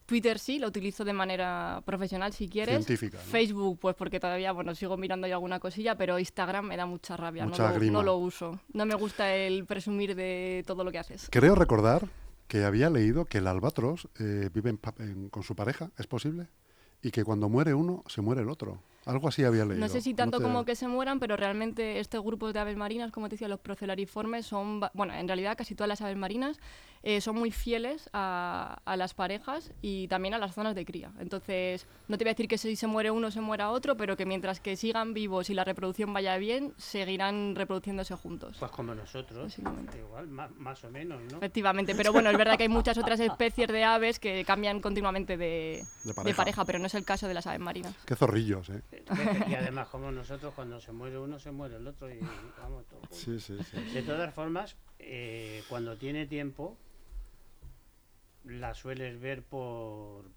Twitter 0.05 0.38
sí, 0.38 0.60
lo 0.60 0.67
utilizo 0.67 1.05
de 1.05 1.13
manera 1.13 1.81
profesional 1.86 2.33
si 2.33 2.50
quieres. 2.50 2.75
Científica, 2.86 3.17
¿no? 3.17 3.24
Facebook, 3.31 3.79
pues 3.79 3.95
porque 3.95 4.19
todavía, 4.19 4.51
bueno, 4.51 4.75
sigo 4.75 4.98
mirando 4.98 5.25
ahí 5.25 5.31
alguna 5.31 5.62
cosilla, 5.62 5.95
pero 5.95 6.19
Instagram 6.19 6.65
me 6.67 6.75
da 6.75 6.86
mucha 6.86 7.15
rabia, 7.15 7.45
Mucha 7.45 7.72
no, 7.72 7.79
lo, 7.79 7.86
no 7.91 8.03
lo 8.03 8.17
uso. 8.17 8.60
No 8.74 8.86
me 8.86 8.95
gusta 8.95 9.33
el 9.33 9.65
presumir 9.65 10.13
de 10.13 10.63
todo 10.67 10.83
lo 10.83 10.91
que 10.91 11.00
haces. 11.00 11.29
Creo 11.31 11.55
recordar 11.55 12.05
que 12.53 12.65
había 12.65 12.91
leído 12.91 13.25
que 13.25 13.39
el 13.39 13.48
albatros 13.48 14.10
eh, 14.19 14.48
vive 14.53 14.77
con 15.31 15.41
su 15.41 15.55
pareja, 15.55 15.89
¿es 15.98 16.05
posible? 16.05 16.50
Y 17.01 17.10
que 17.10 17.24
cuando 17.24 17.50
muere 17.50 17.74
uno, 17.74 18.03
se 18.05 18.22
muere 18.22 18.43
el 18.43 18.50
otro. 18.50 18.79
Algo 19.05 19.27
así 19.27 19.43
había 19.43 19.65
leído. 19.65 19.79
No 19.79 19.89
sé 19.89 20.01
si 20.01 20.13
tanto 20.13 20.38
te- 20.38 20.43
como 20.43 20.63
que 20.65 20.75
se 20.75 20.88
mueran, 20.88 21.19
pero 21.19 21.36
realmente 21.36 22.00
estos 22.00 22.24
grupos 22.24 22.53
de 22.53 22.60
aves 22.60 22.77
marinas, 22.77 23.12
como 23.12 23.27
te 23.27 23.36
decía, 23.36 23.48
los 23.48 23.60
procelariformes, 23.60 24.45
son, 24.45 24.79
ba- 24.79 24.91
bueno, 24.93 25.13
en 25.13 25.27
realidad 25.27 25.57
casi 25.57 25.75
todas 25.75 25.89
las 25.89 26.01
aves 26.01 26.15
marinas 26.17 26.57
eh, 27.05 27.19
son 27.19 27.36
muy 27.36 27.51
fieles 27.51 28.10
a, 28.13 28.79
a 28.86 28.95
las 28.95 29.13
parejas 29.13 29.74
y 29.81 30.07
también 30.07 30.33
a 30.36 30.38
las 30.38 30.55
zonas 30.55 30.74
de 30.74 30.86
cría. 30.86 31.12
Entonces, 31.19 31.86
no 32.07 32.17
te 32.17 32.24
voy 32.24 32.29
a 32.29 32.33
decir 32.33 32.48
que 32.48 32.57
si 32.57 32.77
se 32.77 32.88
muere 32.88 33.12
uno, 33.12 33.29
se 33.29 33.41
muera 33.41 33.72
otro, 33.72 33.98
pero 33.98 34.15
que 34.15 34.25
mientras 34.25 34.62
que 34.62 34.77
sigan 34.77 35.13
vivos 35.13 35.50
y 35.50 35.53
la 35.53 35.65
reproducción 35.65 36.13
vaya 36.13 36.38
bien, 36.38 36.74
seguirán 36.77 37.55
reproduciéndose 37.55 38.15
juntos. 38.15 38.55
Pues 38.57 38.72
como 38.72 38.95
nosotros. 38.95 39.53
Igual, 39.98 40.27
más, 40.27 40.50
más 40.55 40.81
o 40.86 40.89
menos, 40.89 41.22
¿no? 41.29 41.38
Efectivamente, 41.39 41.93
pero 41.93 42.13
bueno, 42.13 42.29
es 42.29 42.38
verdad 42.38 42.55
que 42.55 42.63
hay 42.63 42.69
muchas 42.69 42.98
otras 42.98 43.19
especies 43.19 43.67
de 43.67 43.83
aves 43.83 44.17
que 44.19 44.45
cambian 44.45 44.79
continuamente 44.79 45.36
de, 45.36 45.83
De 46.03 46.10
de 46.10 46.13
pareja. 46.13 46.38
pareja. 46.38 46.63
pero 46.65 46.79
no 46.79 46.86
es 46.86 46.93
el 46.95 47.03
caso 47.03 47.27
de 47.27 47.33
las 47.33 47.48
aves 47.48 47.60
marinas. 47.60 47.93
Qué 48.05 48.15
zorrillos, 48.15 48.69
¿eh? 48.69 48.81
Y 49.50 49.53
además, 49.55 49.88
como 49.89 50.12
nosotros, 50.12 50.53
cuando 50.53 50.79
se 50.79 50.91
muere 50.91 51.17
uno, 51.17 51.39
se 51.39 51.51
muere 51.51 51.77
el 51.77 51.88
otro 51.88 52.09
y 52.09 52.19
vamos 52.62 52.85
todo. 52.88 53.00
junto. 53.00 53.15
Sí, 53.15 53.39
sí, 53.39 53.57
sí. 53.63 53.77
De 53.93 54.03
todas 54.03 54.33
formas, 54.33 54.75
eh, 55.00 55.63
cuando 55.69 55.97
tiene 55.97 56.25
tiempo, 56.27 56.77
la 58.45 58.73
sueles 58.73 59.19
ver 59.19 59.43
por, 59.43 60.29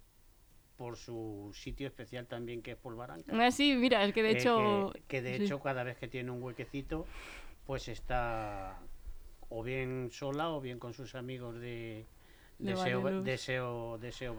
por 0.77 0.97
su 0.97 1.51
sitio 1.55 1.87
especial 1.89 2.27
también, 2.27 2.63
que 2.63 2.73
es 2.73 2.77
Polvaranca. 2.77 3.33
Ah, 3.39 3.51
Sí, 3.51 3.75
mira, 3.77 4.05
es 4.05 4.13
que 4.13 4.23
de 4.23 4.31
Eh, 4.33 4.39
hecho... 4.39 4.91
que, 4.95 5.03
que 5.03 5.23
de 5.23 5.37
sí. 5.39 5.45
hecho, 5.45 5.61
cada 5.61 5.83
vez 5.83 5.97
que 5.99 6.09
tiene 6.09 6.31
un 6.31 6.43
huequecito, 6.43 7.07
pues 7.67 7.89
está 7.89 8.79
o 9.49 9.63
bien 9.63 10.09
sola 10.13 10.51
o 10.51 10.61
bien 10.61 10.79
con 10.79 10.93
sus 10.95 11.15
amigos 11.15 11.59
de. 11.61 12.07
De 12.59 12.71
Deseo, 12.71 13.23
deseo, 13.23 13.99
deseo 13.99 14.35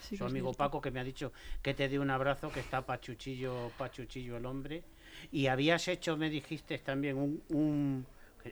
Sí 0.00 0.10
que 0.10 0.16
su 0.18 0.24
amigo. 0.24 0.52
Paco 0.52 0.80
que 0.80 0.90
me 0.90 1.00
ha 1.00 1.04
dicho 1.04 1.32
que 1.60 1.74
te 1.74 1.88
dé 1.88 1.98
un 1.98 2.10
abrazo, 2.10 2.52
que 2.52 2.60
está 2.60 2.86
pachuchillo, 2.86 3.72
pachuchillo 3.76 4.36
el 4.36 4.46
hombre. 4.46 4.82
Y 5.32 5.48
habías 5.48 5.88
hecho, 5.88 6.16
me 6.16 6.30
dijiste 6.30 6.78
también, 6.78 7.16
un, 7.16 7.42
un- 7.50 8.06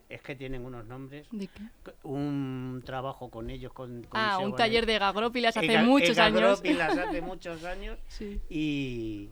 es 0.09 0.21
que 0.23 0.35
tienen 0.35 0.65
unos 0.65 0.85
nombres, 0.87 1.29
¿De 1.31 1.47
qué? 1.47 1.63
un 2.03 2.83
trabajo 2.85 3.31
con 3.31 3.49
ellos, 3.51 3.73
con, 3.73 4.03
con 4.03 4.21
Ah, 4.21 4.39
un 4.39 4.57
taller 4.57 4.87
de 4.87 4.99
gagrópilas 4.99 5.57
hace 5.57 5.67
En 5.73 5.83
Ga- 5.83 5.85
muchos 5.85 6.19
años. 6.19 6.61
Hace 6.61 7.21
muchos 7.23 7.65
años. 7.65 7.99
Y 8.51 9.31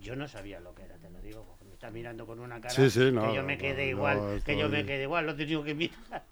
yo 0.00 0.16
no 0.16 0.28
sabía 0.28 0.60
lo 0.60 0.74
que 0.74 0.82
era, 0.82 0.96
te 0.98 1.10
lo 1.10 1.20
digo, 1.20 1.44
está 1.82 1.90
mirando 1.90 2.24
con 2.24 2.38
una 2.38 2.60
cara 2.60 2.72
Sí, 2.72 2.88
sí, 2.90 3.10
no, 3.10 3.26
que 3.26 3.34
yo 3.34 3.42
me 3.42 3.56
no, 3.56 3.60
quedé 3.60 3.86
no, 3.86 3.90
igual, 3.90 4.42
que 4.44 4.56
yo 4.56 4.68
me 4.68 4.86
quedé 4.86 5.02
igual, 5.02 5.26
lo 5.26 5.32
he 5.32 5.34
tenido 5.34 5.64
que 5.64 5.74
mirar. 5.74 6.22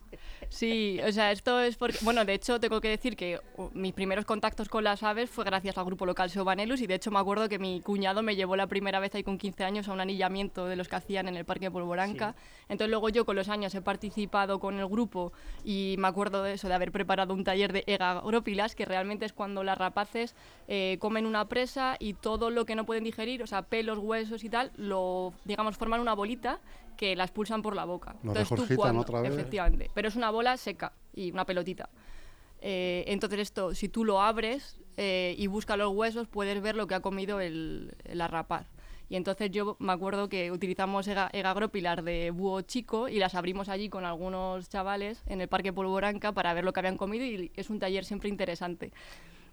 Sí, 0.49 1.01
o 1.07 1.13
sea, 1.13 1.31
esto 1.31 1.61
es 1.61 1.77
porque, 1.77 1.99
bueno, 2.03 2.25
de 2.25 2.35
hecho 2.35 2.59
tengo 2.59 2.81
que 2.81 2.89
decir 2.89 3.17
que 3.17 3.41
uh, 3.57 3.71
mis 3.73 3.93
primeros 3.93 4.25
contactos 4.25 4.69
con 4.69 4.83
las 4.83 5.03
aves 5.03 5.31
fue 5.31 5.45
gracias 5.45 5.79
al 5.79 5.85
grupo 5.85 6.07
local 6.07 6.31
Sobanelus 6.31 6.81
y 6.81 6.87
de 6.87 6.95
hecho 6.95 7.11
me 7.11 7.19
acuerdo 7.21 7.49
que 7.49 7.59
mi 7.59 7.81
cuñado 7.81 8.23
me 8.23 8.35
llevó 8.35 8.57
la 8.57 8.67
primera 8.67 8.99
vez 8.99 9.15
ahí 9.15 9.23
con 9.23 9.39
15 9.39 9.65
años 9.65 9.89
a 9.89 9.93
un 9.93 10.01
anillamiento 10.01 10.67
de 10.67 10.77
los 10.77 10.89
que 10.89 10.97
hacían 10.97 11.29
en 11.29 11.37
el 11.37 11.45
Parque 11.45 11.71
Polvoranca. 11.71 12.35
Entonces 12.69 12.91
luego 12.91 13.09
yo 13.11 13.25
con 13.25 13.37
los 13.37 13.49
años 13.49 13.75
he 13.75 13.83
participado 13.83 14.59
con 14.59 14.79
el 14.79 14.87
grupo 14.87 15.33
y 15.65 15.95
me 15.99 16.09
acuerdo 16.09 16.43
de 16.43 16.55
eso, 16.55 16.67
de 16.67 16.75
haber 16.75 16.91
preparado 16.91 17.33
un 17.35 17.45
taller 17.45 17.73
de 17.73 17.85
egagrópilas, 17.87 18.75
que 18.75 18.85
realmente 18.85 19.27
es 19.27 19.33
cuando 19.33 19.63
las 19.63 19.79
rapaces 19.79 20.35
eh, 20.67 20.97
comen 21.01 21.27
una 21.27 21.47
presa 21.49 21.97
y 22.01 22.15
todo 22.15 22.51
lo 22.51 22.65
que 22.65 22.75
no 22.75 22.87
pueden 22.87 23.05
digerir, 23.05 23.43
o 23.43 23.47
sea, 23.47 23.63
pelos, 23.63 23.99
huesos 23.99 24.43
y 24.43 24.49
tal, 24.49 24.73
lo, 24.77 25.33
digamos, 25.45 25.77
forman 25.77 26.01
una 26.01 26.15
bolita 26.15 26.61
que 26.97 27.17
la 27.17 27.25
expulsan 27.25 27.63
por 27.63 27.75
la 27.75 27.85
boca. 27.85 28.15
Lo 28.23 28.33
Entonces 28.35 28.69
tú 28.69 28.77
cuando- 28.77 29.01
otra 29.03 29.21
vez. 29.23 29.33
Efectivamente, 29.33 29.91
pero 29.95 30.09
es 30.09 30.17
una 30.17 30.31
bola 30.31 30.57
seca 30.57 30.93
y 31.15 31.31
una 31.33 31.45
pelotita. 31.47 31.89
Eh, 32.61 33.05
entonces 33.07 33.39
esto, 33.41 33.75
si 33.75 33.89
tú 33.89 34.05
lo 34.05 34.21
abres 34.21 34.79
eh, 34.99 35.35
y 35.39 35.47
buscas 35.47 35.79
los 35.79 35.95
huesos, 35.95 36.29
puedes 36.29 36.61
ver 36.61 36.77
lo 36.77 36.87
que 36.87 36.95
ha 36.95 37.01
comido 37.01 37.41
el, 37.41 37.95
la 38.13 38.29
rapaz. 38.29 38.67
Y 39.09 39.17
entonces 39.17 39.51
yo 39.51 39.77
me 39.81 39.93
acuerdo 39.93 40.29
que 40.29 40.53
utilizamos 40.53 41.09
ega- 41.09 41.31
egagrópilas 41.33 42.05
de 42.05 42.31
búho 42.31 42.61
chico 42.61 43.09
y 43.09 43.19
las 43.19 43.35
abrimos 43.35 43.69
allí 43.69 43.89
con 43.89 44.05
algunos 44.05 44.69
chavales 44.69 45.23
en 45.27 45.41
el 45.41 45.49
Parque 45.49 45.73
Polvoranca 45.73 46.33
para 46.33 46.53
ver 46.55 46.63
lo 46.65 46.73
que 46.73 46.81
habían 46.81 46.97
comido 46.99 47.25
y 47.25 47.51
es 47.57 47.71
un 47.71 47.79
taller 47.81 48.05
siempre 48.05 48.29
interesante. 48.29 48.93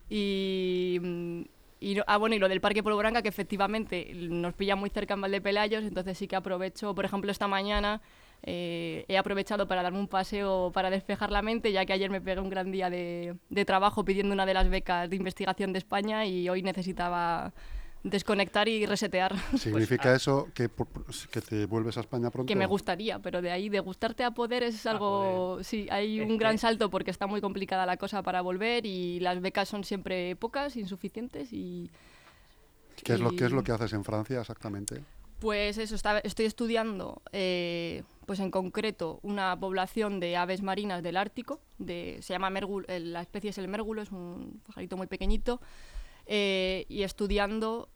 Y, 0.10 1.00
mm, 1.02 1.42
y 1.80 1.98
ah, 2.08 2.18
bueno, 2.18 2.36
y 2.36 2.40
lo 2.40 2.50
del 2.50 2.62
Parque 2.62 2.82
Polvoranca, 2.84 3.22
que 3.22 3.30
efectivamente 3.30 4.12
nos 4.14 4.54
pilla 4.54 4.76
muy 4.76 4.90
cerca 4.90 5.14
en 5.14 5.22
Valdepelayos, 5.22 5.84
entonces 5.84 6.18
sí 6.18 6.28
que 6.28 6.36
aprovecho, 6.36 6.96
por 6.96 7.06
ejemplo, 7.06 7.32
esta 7.32 7.48
mañana 7.48 8.02
eh, 8.44 9.06
he 9.08 9.18
aprovechado 9.18 9.68
para 9.68 9.84
darme 9.84 10.00
un 10.00 10.08
paseo 10.08 10.72
para 10.74 10.90
despejar 10.90 11.32
la 11.32 11.42
mente, 11.42 11.72
ya 11.72 11.86
que 11.86 11.94
ayer 11.94 12.10
me 12.10 12.22
pegué 12.22 12.40
un 12.40 12.50
gran 12.50 12.72
día 12.72 12.90
de, 12.90 13.36
de 13.50 13.66
trabajo 13.66 14.04
pidiendo 14.06 14.34
una 14.34 14.46
de 14.46 14.54
las 14.54 14.70
becas 14.70 15.10
de 15.10 15.16
investigación 15.16 15.74
de 15.74 15.80
España 15.80 16.26
y 16.26 16.50
hoy 16.50 16.64
necesitaba 16.64 17.54
desconectar 18.04 18.68
y 18.68 18.86
resetear. 18.86 19.36
¿Significa 19.58 20.14
eso 20.16 20.48
que, 20.54 20.70
que 21.32 21.42
te 21.42 21.66
vuelves 21.66 21.98
a 21.98 22.02
España 22.02 22.30
pronto? 22.30 22.48
que 22.48 22.56
me 22.56 22.66
gustaría, 22.66 23.20
pero 23.20 23.42
de 23.42 23.52
ahí 23.52 23.70
de 23.70 23.80
gustarte 23.80 24.24
a 24.24 24.32
poder 24.32 24.64
es 24.64 24.86
algo, 24.86 25.60
sí, 25.64 25.88
hay 25.92 26.20
un 26.22 26.38
gran 26.38 26.58
salto 26.58 26.90
porque 26.90 27.12
está 27.12 27.28
muy 27.28 27.42
complicada 27.42 27.86
la 27.86 27.98
cosa 27.98 28.22
para 28.24 28.42
volver 28.42 28.86
y 28.86 29.20
las 29.20 29.42
becas 29.42 29.68
son 29.70 29.84
siempre 29.84 30.36
pocas, 30.36 30.76
insuficientes 30.78 31.52
y 31.52 31.90
¿Qué 33.04 33.14
es, 33.14 33.20
lo, 33.20 33.30
¿Qué 33.32 33.46
es 33.46 33.52
lo 33.52 33.62
y- 33.62 33.64
que 33.64 33.72
haces 33.72 33.94
en 33.94 34.04
Francia 34.04 34.40
exactamente? 34.42 35.04
Pues 35.40 35.78
eso, 35.78 35.94
está- 35.94 36.18
estoy 36.20 36.48
estudiando, 36.48 37.22
eh, 37.32 38.02
pues 38.26 38.40
en 38.40 38.50
concreto, 38.50 39.20
una 39.22 39.56
población 39.60 40.20
de 40.20 40.36
aves 40.36 40.64
marinas 40.64 41.04
del 41.04 41.16
Ártico, 41.16 41.60
de, 41.78 42.18
se 42.22 42.34
llama 42.34 42.50
mérgulo, 42.50 42.88
eh, 42.90 43.00
la 43.00 43.22
especie 43.22 43.52
es 43.52 43.58
el 43.60 43.68
mérgulo, 43.68 44.02
es 44.02 44.12
un 44.12 44.60
pajarito 44.66 44.98
muy 44.98 45.06
pequeñito, 45.06 45.62
eh, 46.28 46.86
y 46.90 47.04
estudiando 47.04 47.90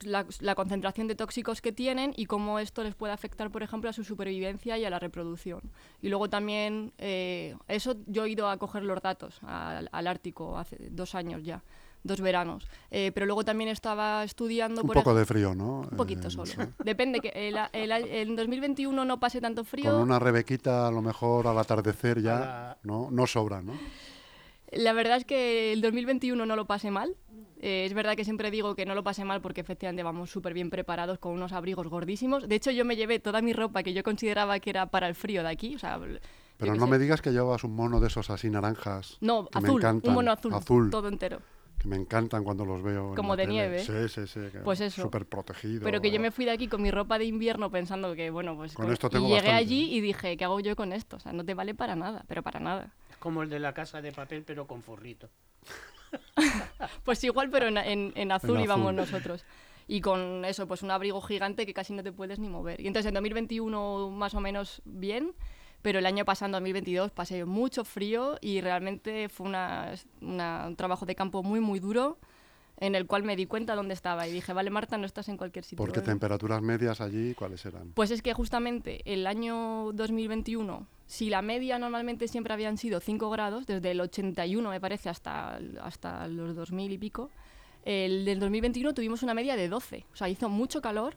la, 0.00 0.26
la 0.40 0.54
concentración 0.56 1.06
de 1.06 1.14
tóxicos 1.14 1.60
que 1.60 1.70
tienen 1.72 2.12
y 2.16 2.26
cómo 2.26 2.58
esto 2.58 2.82
les 2.82 2.94
puede 2.94 3.12
afectar, 3.12 3.50
por 3.50 3.62
ejemplo, 3.62 3.88
a 3.88 3.92
su 3.92 4.02
supervivencia 4.04 4.76
y 4.76 4.84
a 4.84 4.90
la 4.90 4.98
reproducción. 4.98 5.60
Y 6.00 6.08
luego 6.08 6.28
también, 6.28 6.92
eh, 6.98 7.54
eso 7.68 7.94
yo 8.06 8.24
he 8.24 8.30
ido 8.30 8.48
a 8.50 8.56
coger 8.58 8.82
los 8.82 9.00
datos 9.00 9.38
al, 9.42 9.88
al 9.92 10.06
Ártico 10.08 10.58
hace 10.58 10.76
dos 10.90 11.14
años 11.14 11.42
ya, 11.44 11.62
dos 12.02 12.20
veranos. 12.20 12.66
Eh, 12.90 13.12
pero 13.14 13.26
luego 13.26 13.44
también 13.44 13.70
estaba 13.70 14.24
estudiando... 14.24 14.80
Un 14.80 14.88
por 14.88 14.96
poco 14.96 15.14
de 15.14 15.24
frío, 15.24 15.54
¿no? 15.54 15.82
un 15.88 15.96
poquito 15.96 16.26
Eh, 16.26 16.30
solo. 16.32 16.46
sí. 16.46 16.56
Depende, 16.82 17.20
que 17.20 17.28
el, 17.28 17.56
el, 17.72 17.92
en 17.92 18.34
2021 18.34 19.04
no 19.04 19.20
pase 19.20 19.40
tanto 19.40 19.62
frío. 19.62 19.92
Con 19.92 20.00
una 20.02 20.18
rebequita 20.18 20.88
a 20.88 20.90
lo 20.90 21.00
mejor 21.00 21.46
al 21.46 21.58
atardecer 21.58 22.20
ya 22.20 22.40
la- 22.40 22.78
no, 22.82 23.08
no 23.12 23.24
sobra, 23.28 23.62
¿no? 23.62 23.74
La 24.72 24.92
verdad 24.92 25.18
es 25.18 25.24
que 25.24 25.72
el 25.72 25.80
2021 25.80 26.46
no 26.46 26.56
lo 26.56 26.66
pasé 26.66 26.90
mal. 26.90 27.16
Eh, 27.60 27.84
es 27.86 27.94
verdad 27.94 28.16
que 28.16 28.24
siempre 28.24 28.50
digo 28.50 28.74
que 28.74 28.86
no 28.86 28.94
lo 28.94 29.04
pasé 29.04 29.24
mal 29.24 29.40
porque 29.40 29.60
efectivamente 29.60 30.02
vamos 30.02 30.30
súper 30.30 30.52
bien 30.54 30.68
preparados 30.70 31.18
con 31.18 31.32
unos 31.32 31.52
abrigos 31.52 31.86
gordísimos. 31.88 32.48
De 32.48 32.56
hecho, 32.56 32.70
yo 32.72 32.84
me 32.84 32.96
llevé 32.96 33.20
toda 33.20 33.40
mi 33.42 33.52
ropa 33.52 33.82
que 33.82 33.92
yo 33.92 34.02
consideraba 34.02 34.58
que 34.58 34.70
era 34.70 34.86
para 34.86 35.06
el 35.08 35.14
frío 35.14 35.42
de 35.42 35.50
aquí. 35.50 35.76
O 35.76 35.78
sea, 35.78 36.00
Pero 36.56 36.74
no 36.74 36.86
sé. 36.86 36.90
me 36.90 36.98
digas 36.98 37.22
que 37.22 37.30
llevas 37.30 37.62
un 37.64 37.74
mono 37.76 38.00
de 38.00 38.08
esos 38.08 38.30
así 38.30 38.50
naranjas. 38.50 39.16
No, 39.20 39.46
que 39.46 39.60
me 39.60 39.68
azul, 39.68 39.80
encantan. 39.80 40.08
un 40.10 40.14
mono 40.16 40.32
azul, 40.32 40.54
Azul, 40.54 40.90
todo 40.90 41.06
entero. 41.08 41.40
que 41.78 41.86
me 41.88 41.96
encantan 41.96 42.42
cuando 42.42 42.64
los 42.64 42.82
veo. 42.82 43.14
Como 43.14 43.36
de 43.36 43.44
tele. 43.44 43.52
nieve. 43.54 43.78
Sí, 43.80 44.08
sí, 44.08 44.26
sí. 44.26 44.40
Pues 44.64 44.80
eso. 44.80 45.02
Súper 45.02 45.26
protegido. 45.26 45.82
Pero 45.84 46.00
que 46.00 46.10
yo 46.10 46.18
me 46.18 46.30
fui 46.32 46.44
de 46.44 46.50
aquí 46.52 46.66
con 46.66 46.82
mi 46.82 46.90
ropa 46.90 47.18
de 47.18 47.26
invierno 47.26 47.70
pensando 47.70 48.14
que, 48.14 48.30
bueno, 48.30 48.56
pues... 48.56 48.72
Con 48.74 48.90
esto 48.92 49.08
tengo 49.10 49.26
y 49.26 49.28
llegué 49.28 49.40
bastante. 49.42 49.58
allí 49.60 49.94
y 49.94 50.00
dije, 50.00 50.36
¿qué 50.36 50.44
hago 50.44 50.58
yo 50.60 50.74
con 50.74 50.92
esto? 50.92 51.16
O 51.16 51.20
sea, 51.20 51.32
no 51.32 51.44
te 51.44 51.54
vale 51.54 51.74
para 51.74 51.94
nada, 51.96 52.24
pero 52.26 52.42
para 52.42 52.58
nada. 52.60 52.92
Como 53.22 53.44
el 53.44 53.48
de 53.48 53.60
la 53.60 53.72
casa 53.72 54.02
de 54.02 54.10
papel, 54.10 54.42
pero 54.44 54.66
con 54.66 54.82
forrito. 54.82 55.30
Pues 57.04 57.22
igual, 57.24 57.48
pero 57.50 57.68
en, 57.68 57.78
en- 57.78 58.12
en 58.16 58.32
azul 58.32 58.56
En 58.56 58.64
íbamos 58.64 58.86
azul. 58.88 58.96
nosotros. 58.96 59.44
Y 59.88 60.00
con 60.00 60.44
eso, 60.44 60.66
pues 60.66 60.82
un 60.82 60.90
abrigo 60.90 61.20
gigante 61.20 61.64
que 61.66 61.72
casi 61.72 61.92
no 61.92 62.02
te 62.02 62.12
puedes 62.12 62.38
ni 62.38 62.48
mover. 62.48 62.80
Y 62.80 62.86
entonces 62.88 63.08
en 63.08 63.14
2021 63.14 64.10
más 64.10 64.34
o 64.34 64.40
menos 64.40 64.82
bien, 64.84 65.34
pero 65.82 65.98
el 66.00 66.06
año 66.06 66.24
pasado, 66.24 66.46
en 66.48 66.52
2022, 66.52 67.12
pasé 67.12 67.44
mucho 67.44 67.84
frío 67.84 68.38
y 68.40 68.60
realmente 68.60 69.28
fue 69.28 69.46
una, 69.46 69.94
una- 70.20 70.64
un 70.66 70.76
trabajo 70.76 71.06
de 71.06 71.14
campo 71.14 71.42
muy, 71.42 71.60
muy 71.60 71.78
duro 71.80 72.18
en 72.82 72.96
el 72.96 73.06
cual 73.06 73.22
me 73.22 73.36
di 73.36 73.46
cuenta 73.46 73.76
dónde 73.76 73.94
estaba 73.94 74.26
y 74.26 74.32
dije, 74.32 74.52
vale, 74.52 74.68
Marta, 74.68 74.98
no 74.98 75.06
estás 75.06 75.28
en 75.28 75.36
cualquier 75.36 75.64
sitio. 75.64 75.76
Porque 75.76 76.00
¿eh?". 76.00 76.02
temperaturas 76.02 76.60
medias 76.62 77.00
allí, 77.00 77.32
¿cuáles 77.32 77.64
eran? 77.64 77.92
Pues 77.92 78.10
es 78.10 78.22
que 78.22 78.34
justamente 78.34 79.02
el 79.04 79.28
año 79.28 79.92
2021, 79.92 80.88
si 81.06 81.30
la 81.30 81.42
media 81.42 81.78
normalmente 81.78 82.26
siempre 82.26 82.52
habían 82.52 82.78
sido 82.78 82.98
5 82.98 83.30
grados, 83.30 83.66
desde 83.66 83.92
el 83.92 84.00
81 84.00 84.68
me 84.68 84.80
parece 84.80 85.08
hasta, 85.08 85.60
hasta 85.80 86.26
los 86.26 86.56
2000 86.56 86.90
y 86.90 86.98
pico, 86.98 87.30
el 87.84 88.24
del 88.24 88.40
2021 88.40 88.94
tuvimos 88.94 89.22
una 89.22 89.34
media 89.34 89.54
de 89.54 89.68
12. 89.68 90.04
O 90.12 90.16
sea, 90.16 90.28
hizo 90.28 90.48
mucho 90.48 90.82
calor 90.82 91.14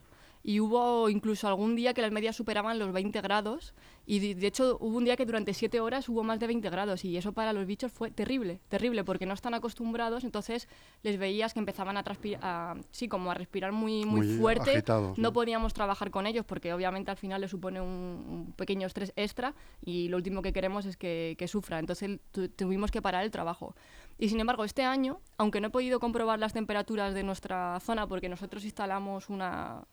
y 0.47 0.60
hubo 0.60 1.10
incluso 1.10 1.47
algún 1.47 1.75
día 1.75 1.95
que 1.95 2.03
las 2.03 2.12
medias 2.12 2.36
superaban 2.36 2.77
los 2.77 2.91
20 2.93 3.19
grados 3.21 3.73
y 4.05 4.36
de, 4.36 4.45
hecho 4.45 4.77
hubo 4.79 4.95
un 4.97 5.03
día 5.05 5.15
que 5.15 5.25
durante 5.25 5.55
7 5.55 5.79
horas 5.79 6.08
hubo 6.08 6.23
más 6.23 6.39
de 6.39 6.45
20 6.45 6.69
grados 6.69 7.03
y 7.03 7.17
eso 7.17 7.34
para 7.34 7.51
los 7.51 7.65
bichos 7.65 7.91
fue 7.91 8.12
terrible, 8.12 8.60
terrible 8.69 9.03
porque 9.03 9.25
no 9.25 9.34
están 9.34 9.55
acostumbrados, 9.55 10.23
entonces 10.23 10.67
les 11.01 11.17
veías 11.17 11.53
que 11.55 11.60
empezaban 11.60 11.97
a 11.97 12.03
transpirar, 12.03 12.77
sí, 12.91 13.08
como 13.08 13.31
a 13.31 13.34
respirar 13.34 13.71
muy, 13.71 14.05
muy, 14.05 14.27
Muy 14.27 14.38
fuerte, 14.38 14.69
agitados, 14.73 15.17
no 15.17 15.23
¿no? 15.29 15.34
podíamos 15.34 15.73
trabajar 15.73 16.12
con 16.12 16.27
ellos 16.27 16.45
porque 16.45 16.71
obviamente 16.73 17.10
al 17.10 17.17
final 17.17 17.41
les 17.41 17.49
supone 17.49 17.81
un, 17.81 17.88
un 17.89 18.53
pequeño 18.55 18.86
estrés 18.86 19.13
extra 19.15 19.55
y 19.84 20.10
lo 20.10 20.17
último 20.17 20.43
que 20.43 20.53
queremos 20.53 20.86
es 20.86 20.95
que, 20.95 21.36
que 21.39 21.47
sufra. 21.47 21.79
Entonces 21.79 22.19
tu- 22.31 22.49
tuvimos 22.49 22.91
que 22.91 23.01
parar 23.01 23.23
el 23.23 23.31
trabajo. 23.31 23.75
Y 24.19 24.29
sin 24.29 24.39
embargo, 24.39 24.63
este 24.63 24.84
año, 24.84 25.19
aunque 25.39 25.60
no 25.60 25.67
he 25.67 25.71
podido 25.71 25.99
comprobar 25.99 26.38
las 26.38 26.53
temperaturas 26.53 27.15
de 27.15 27.23
nuestra 27.23 27.79
zona 27.79 28.05
porque 28.08 28.29
nosotros 28.29 28.63
instalamos 28.63 29.29
una, 29.29 29.84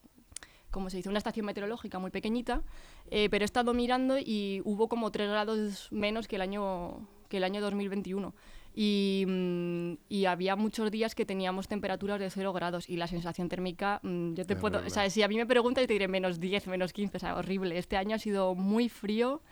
como 0.72 0.90
se 0.90 0.96
dice, 0.96 1.08
una 1.08 1.18
estación 1.18 1.46
meteorológica 1.46 2.00
muy 2.00 2.10
pequeñita, 2.10 2.62
eh, 3.10 3.28
pero 3.30 3.44
he 3.44 3.46
estado 3.46 3.72
mirando 3.74 4.18
y 4.18 4.60
hubo 4.64 4.88
como 4.88 5.12
3 5.12 5.30
grados 5.30 5.88
menos 5.92 6.26
que 6.26 6.36
el 6.36 6.42
año, 6.42 7.06
que 7.28 7.36
el 7.36 7.44
año 7.44 7.60
2021. 7.60 8.34
Y, 8.74 9.24
mm, 9.28 9.92
y 10.08 10.24
había 10.24 10.56
muchos 10.56 10.90
días 10.90 11.14
que 11.14 11.26
teníamos 11.26 11.68
temperaturas 11.68 12.18
de 12.18 12.30
0 12.30 12.52
grados 12.54 12.88
y 12.88 12.96
la 12.96 13.06
sensación 13.06 13.48
térmica, 13.48 14.00
mm, 14.02 14.32
yo 14.32 14.46
te 14.46 14.56
puedo, 14.56 14.78
Terrible. 14.78 14.90
o 14.90 14.94
sea, 14.94 15.10
si 15.10 15.22
a 15.22 15.28
mí 15.28 15.36
me 15.36 15.46
preguntas, 15.46 15.82
yo 15.82 15.86
te 15.88 15.92
diré 15.92 16.08
menos 16.08 16.40
10, 16.40 16.66
menos 16.68 16.92
15, 16.92 17.18
o 17.18 17.20
sea, 17.20 17.36
horrible. 17.36 17.76
Este 17.76 17.98
año 17.98 18.16
ha 18.16 18.18
sido 18.18 18.54
muy 18.54 18.88
frío, 18.88 19.42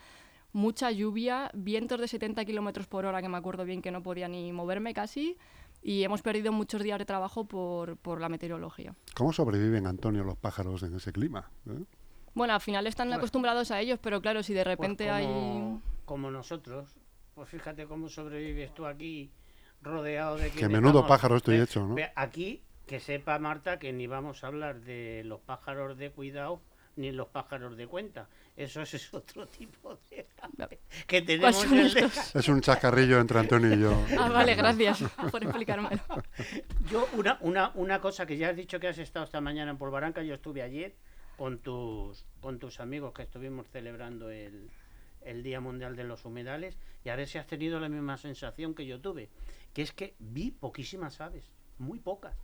mucha 0.52 0.90
lluvia, 0.90 1.50
vientos 1.52 2.00
de 2.00 2.08
70 2.08 2.44
kilómetros 2.46 2.86
por 2.86 3.04
hora, 3.04 3.20
que 3.20 3.28
me 3.28 3.36
acuerdo 3.36 3.64
bien 3.64 3.82
que 3.82 3.90
no 3.90 4.02
podía 4.02 4.26
ni 4.26 4.52
moverme 4.52 4.94
casi, 4.94 5.36
y 5.82 6.02
hemos 6.04 6.22
perdido 6.22 6.52
muchos 6.52 6.82
días 6.82 6.98
de 6.98 7.04
trabajo 7.04 7.44
por, 7.46 7.96
por 7.96 8.20
la 8.20 8.28
meteorología. 8.28 8.94
¿Cómo 9.14 9.32
sobreviven, 9.32 9.86
Antonio, 9.86 10.24
los 10.24 10.36
pájaros 10.36 10.82
en 10.82 10.94
ese 10.94 11.12
clima? 11.12 11.50
eh? 11.68 11.84
Bueno, 12.34 12.54
al 12.54 12.60
final 12.60 12.86
están 12.86 13.08
Bueno. 13.08 13.18
acostumbrados 13.18 13.70
a 13.70 13.80
ellos, 13.80 13.98
pero 14.00 14.20
claro, 14.20 14.42
si 14.42 14.54
de 14.54 14.62
Pues 14.64 14.76
repente 14.78 15.04
como, 15.08 15.16
hay... 15.16 15.80
como 16.04 16.30
nosotros, 16.30 16.96
pues 17.34 17.48
fíjate 17.48 17.86
cómo 17.86 18.08
sobrevives 18.08 18.72
tú 18.74 18.86
aquí 18.86 19.30
rodeado 19.82 20.36
de 20.36 20.50
Que 20.50 20.68
menudo 20.68 21.00
estamos- 21.00 21.08
pájaro 21.08 21.36
estoy 21.36 21.56
hecho, 21.60 21.86
¿no? 21.86 21.96
Aquí, 22.14 22.62
que 22.86 23.00
sepa 23.00 23.38
Marta 23.38 23.78
que 23.78 23.92
ni 23.92 24.06
vamos 24.06 24.44
a 24.44 24.48
hablar 24.48 24.80
de 24.80 25.22
los 25.24 25.40
pájaros 25.40 25.96
de 25.96 26.10
cuidado 26.12 26.60
ni 26.96 27.12
los 27.12 27.28
pájaros 27.28 27.76
de 27.76 27.86
cuenta. 27.86 28.28
Eso 28.56 28.82
es, 28.82 29.14
otro 29.14 29.46
tipo 29.46 29.98
de 30.10 30.26
que 31.06 31.22
tenemos 31.22 31.56
son 31.56 31.72
en 31.74 31.86
el- 31.86 31.96
estos? 31.96 32.36
Es 32.36 32.48
un 32.48 32.60
chascarrillo 32.60 33.20
entre 33.20 33.38
Antonio 33.38 33.72
y 33.74 33.80
yo. 33.80 34.04
Ah, 34.18 34.28
vale, 34.28 34.54
gracias 34.54 35.02
por 35.30 35.42
explicármelo. 35.42 36.00
Yo, 36.90 37.08
una, 37.14 37.38
una, 37.40 37.70
una 37.74 38.00
cosa 38.00 38.26
que 38.26 38.36
ya 38.36 38.50
has 38.50 38.56
dicho 38.56 38.80
que 38.80 38.88
has 38.88 38.98
estado 38.98 39.24
esta 39.24 39.40
mañana 39.40 39.70
en 39.70 39.78
Polvaranca, 39.78 40.22
yo 40.22 40.34
estuve 40.34 40.62
ayer 40.62 40.94
con 41.36 41.58
tus, 41.58 42.26
con 42.40 42.58
tus 42.58 42.80
amigos 42.80 43.12
que 43.14 43.22
estuvimos 43.22 43.66
celebrando 43.68 44.30
el, 44.30 44.70
el 45.22 45.42
Día 45.42 45.60
Mundial 45.60 45.96
de 45.96 46.04
los 46.04 46.24
Humedales 46.24 46.76
y 47.04 47.08
a 47.08 47.16
ver 47.16 47.26
si 47.28 47.38
has 47.38 47.46
tenido 47.46 47.80
la 47.80 47.88
misma 47.88 48.16
sensación 48.18 48.74
que 48.74 48.84
yo 48.86 49.00
tuve, 49.00 49.30
que 49.72 49.82
es 49.82 49.92
que 49.92 50.14
vi 50.18 50.50
poquísimas 50.50 51.20
aves, 51.20 51.50
muy 51.78 51.98
pocas, 51.98 52.36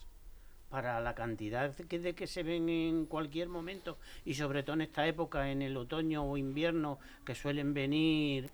para 0.68 1.00
la 1.00 1.14
cantidad 1.14 1.74
que, 1.74 1.98
de 1.98 2.14
que 2.14 2.26
se 2.26 2.42
ven 2.42 2.68
en 2.68 3.07
cualquier 3.07 3.48
momento 3.48 3.98
y 4.24 4.35
sobre 4.35 4.62
todo 4.62 4.74
en 4.74 4.83
esta 4.83 5.07
época, 5.07 5.50
en 5.50 5.62
el 5.62 5.76
otoño 5.76 6.24
o 6.24 6.37
invierno, 6.37 6.98
que 7.24 7.35
suelen 7.35 7.72
venir 7.74 8.50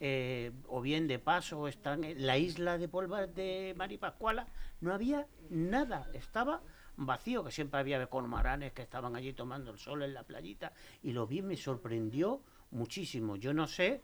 eh, 0.00 0.50
o 0.66 0.80
bien 0.80 1.06
de 1.06 1.20
paso 1.20 1.68
están 1.68 2.02
en 2.02 2.26
la 2.26 2.36
isla 2.36 2.76
de 2.76 2.88
Polvas 2.88 3.32
de 3.34 3.72
Maripascuala, 3.76 4.48
no 4.80 4.92
había 4.92 5.28
nada, 5.48 6.08
estaba 6.12 6.60
vacío, 6.96 7.44
que 7.44 7.52
siempre 7.52 7.78
había 7.78 8.04
cormoranes 8.06 8.72
que 8.72 8.82
estaban 8.82 9.14
allí 9.14 9.32
tomando 9.32 9.70
el 9.70 9.78
sol 9.78 10.02
en 10.02 10.14
la 10.14 10.24
playita 10.24 10.72
y 11.02 11.12
lo 11.12 11.26
vi, 11.26 11.42
me 11.42 11.56
sorprendió 11.56 12.42
muchísimo. 12.72 13.36
Yo 13.36 13.54
no 13.54 13.66
sé 13.68 14.02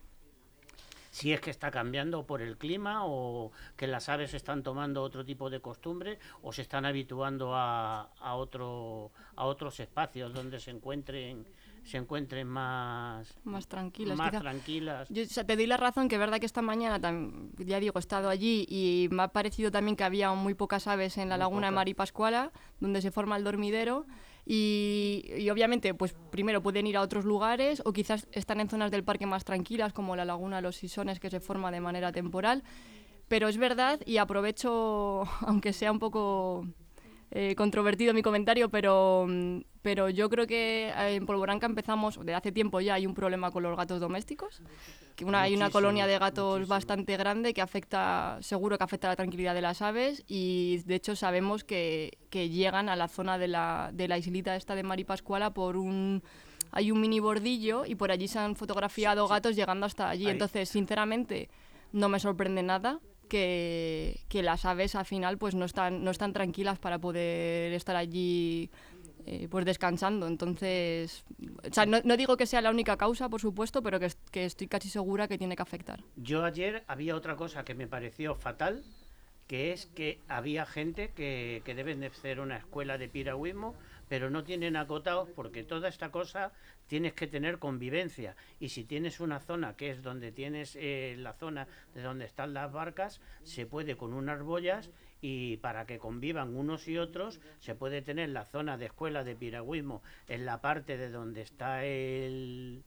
si 1.10 1.32
es 1.32 1.40
que 1.40 1.50
está 1.50 1.70
cambiando 1.70 2.26
por 2.26 2.42
el 2.42 2.56
clima 2.56 3.04
o 3.04 3.52
que 3.76 3.86
las 3.86 4.08
aves 4.08 4.34
están 4.34 4.62
tomando 4.62 5.02
otro 5.02 5.24
tipo 5.24 5.50
de 5.50 5.60
costumbre 5.60 6.18
o 6.42 6.52
se 6.52 6.62
están 6.62 6.84
habituando 6.84 7.54
a, 7.54 8.10
a, 8.20 8.34
otro, 8.34 9.10
a 9.36 9.44
otros 9.46 9.80
espacios 9.80 10.32
donde 10.32 10.60
se 10.60 10.70
encuentren 10.70 11.46
se 11.88 11.96
encuentren 11.96 12.46
más 12.46 13.34
más 13.44 13.66
tranquilas. 13.66 14.18
más 14.18 14.38
tranquilas. 14.38 15.08
Yo 15.08 15.24
te 15.26 15.56
doy 15.56 15.66
la 15.66 15.78
razón 15.78 16.08
que 16.08 16.16
es 16.16 16.18
verdad 16.18 16.38
que 16.38 16.44
esta 16.44 16.60
mañana, 16.60 17.00
ya 17.56 17.80
digo, 17.80 17.94
he 17.96 17.98
estado 17.98 18.28
allí 18.28 18.66
y 18.68 19.08
me 19.10 19.22
ha 19.22 19.28
parecido 19.28 19.70
también 19.70 19.96
que 19.96 20.04
había 20.04 20.32
muy 20.32 20.52
pocas 20.52 20.86
aves 20.86 21.16
en 21.16 21.30
la 21.30 21.38
laguna 21.38 21.68
de 21.68 21.72
Maripascuala, 21.72 22.52
donde 22.78 23.00
se 23.00 23.10
forma 23.10 23.36
el 23.36 23.44
dormidero. 23.44 24.06
Y, 24.50 25.46
obviamente, 25.50 25.92
pues 25.92 26.16
primero 26.30 26.62
pueden 26.62 26.86
ir 26.86 26.96
a 26.96 27.02
otros 27.02 27.26
lugares 27.26 27.82
o 27.84 27.92
quizás 27.92 28.26
están 28.32 28.60
en 28.60 28.70
zonas 28.70 28.90
del 28.90 29.04
parque 29.04 29.26
más 29.26 29.44
tranquilas, 29.44 29.92
como 29.92 30.16
la 30.16 30.24
laguna 30.24 30.56
de 30.56 30.62
los 30.62 30.76
Sisones, 30.76 31.20
que 31.20 31.28
se 31.28 31.38
forma 31.38 31.70
de 31.70 31.80
manera 31.80 32.12
temporal. 32.12 32.64
Pero 33.28 33.48
es 33.48 33.58
verdad, 33.58 34.00
y 34.06 34.16
aprovecho, 34.16 35.24
aunque 35.46 35.74
sea 35.74 35.92
un 35.92 35.98
poco 35.98 36.66
eh, 37.30 37.54
controvertido 37.56 38.14
mi 38.14 38.22
comentario, 38.22 38.70
pero, 38.70 39.26
pero 39.88 40.10
yo 40.10 40.28
creo 40.28 40.46
que 40.46 40.92
en 40.94 41.24
Polvoranca 41.24 41.64
empezamos, 41.64 42.20
de 42.22 42.34
hace 42.34 42.52
tiempo 42.52 42.78
ya 42.82 42.92
hay 42.92 43.06
un 43.06 43.14
problema 43.14 43.50
con 43.50 43.62
los 43.62 43.74
gatos 43.74 44.00
domésticos, 44.00 44.60
que 45.16 45.24
una, 45.24 45.40
hay 45.40 45.54
una 45.54 45.70
colonia 45.70 46.06
de 46.06 46.18
gatos 46.18 46.68
bastante 46.68 47.16
grande 47.16 47.54
que 47.54 47.62
afecta, 47.62 48.36
seguro 48.42 48.76
que 48.76 48.84
afecta 48.84 49.06
a 49.06 49.12
la 49.12 49.16
tranquilidad 49.16 49.54
de 49.54 49.62
las 49.62 49.80
aves 49.80 50.24
y 50.28 50.82
de 50.84 50.96
hecho 50.96 51.16
sabemos 51.16 51.64
que, 51.64 52.18
que 52.28 52.50
llegan 52.50 52.90
a 52.90 52.96
la 52.96 53.08
zona 53.08 53.38
de 53.38 53.48
la, 53.48 53.88
de 53.94 54.08
la 54.08 54.18
islita 54.18 54.56
esta 54.56 54.74
de 54.74 54.82
Maripascuala 54.82 55.54
por 55.54 55.78
un 55.78 56.22
hay 56.70 56.90
un 56.90 57.00
mini 57.00 57.18
bordillo 57.18 57.86
y 57.86 57.94
por 57.94 58.10
allí 58.10 58.28
se 58.28 58.40
han 58.40 58.56
fotografiado 58.56 59.26
gatos 59.26 59.56
llegando 59.56 59.86
hasta 59.86 60.10
allí. 60.10 60.28
Entonces, 60.28 60.68
sinceramente, 60.68 61.48
no 61.92 62.10
me 62.10 62.20
sorprende 62.20 62.62
nada 62.62 63.00
que, 63.30 64.20
que, 64.28 64.42
las 64.42 64.66
aves 64.66 64.94
al 64.94 65.06
final 65.06 65.38
pues 65.38 65.54
no 65.54 65.64
están, 65.64 66.04
no 66.04 66.10
están 66.10 66.34
tranquilas 66.34 66.78
para 66.78 66.98
poder 66.98 67.72
estar 67.72 67.96
allí 67.96 68.70
eh, 69.30 69.46
pues 69.50 69.66
descansando. 69.66 70.26
Entonces, 70.26 71.22
no, 71.86 72.00
no, 72.02 72.16
digo 72.16 72.38
que 72.38 72.46
sea 72.46 72.62
la 72.62 72.70
única 72.70 72.96
causa, 72.96 73.28
por 73.28 73.42
supuesto, 73.42 73.82
pero 73.82 74.00
que, 74.00 74.10
que 74.30 74.46
estoy 74.46 74.68
casi 74.68 74.88
segura 74.88 75.28
que 75.28 75.36
tiene 75.36 75.54
que 75.54 75.60
afectar. 75.60 76.02
Yo 76.16 76.44
ayer 76.44 76.82
había 76.86 77.14
otra 77.14 77.36
cosa 77.36 77.62
que 77.62 77.74
me 77.74 77.86
pareció 77.86 78.34
fatal, 78.34 78.82
que 79.46 79.72
es 79.72 79.84
que 79.84 80.20
había 80.28 80.64
gente 80.64 81.10
que, 81.10 81.60
que 81.66 81.74
deben 81.74 82.00
de 82.00 82.06
hacer 82.06 82.40
una 82.40 82.56
escuela 82.56 82.96
de 82.96 83.08
piragüismo 83.10 83.74
pero 84.08 84.30
no 84.30 84.44
tienen 84.44 84.76
acotados 84.76 85.28
porque 85.34 85.62
toda 85.62 85.88
esta 85.88 86.10
cosa 86.10 86.52
tienes 86.86 87.12
que 87.12 87.26
tener 87.26 87.58
convivencia 87.58 88.34
y 88.58 88.70
si 88.70 88.84
tienes 88.84 89.20
una 89.20 89.40
zona 89.40 89.76
que 89.76 89.90
es 89.90 90.02
donde 90.02 90.32
tienes 90.32 90.76
eh, 90.80 91.16
la 91.18 91.34
zona 91.34 91.68
de 91.94 92.02
donde 92.02 92.24
están 92.24 92.54
las 92.54 92.72
barcas 92.72 93.20
se 93.42 93.66
puede 93.66 93.96
con 93.96 94.14
unas 94.14 94.42
boyas 94.42 94.90
y 95.20 95.56
para 95.58 95.86
que 95.86 95.98
convivan 95.98 96.54
unos 96.56 96.86
y 96.88 96.98
otros 96.98 97.40
se 97.58 97.74
puede 97.74 98.02
tener 98.02 98.28
la 98.30 98.44
zona 98.44 98.76
de 98.76 98.86
escuela 98.86 99.24
de 99.24 99.34
piragüismo 99.34 100.02
en 100.28 100.46
la 100.46 100.60
parte 100.60 100.96
de 100.96 101.10
donde 101.10 101.42
está 101.42 101.84
el, 101.84 102.84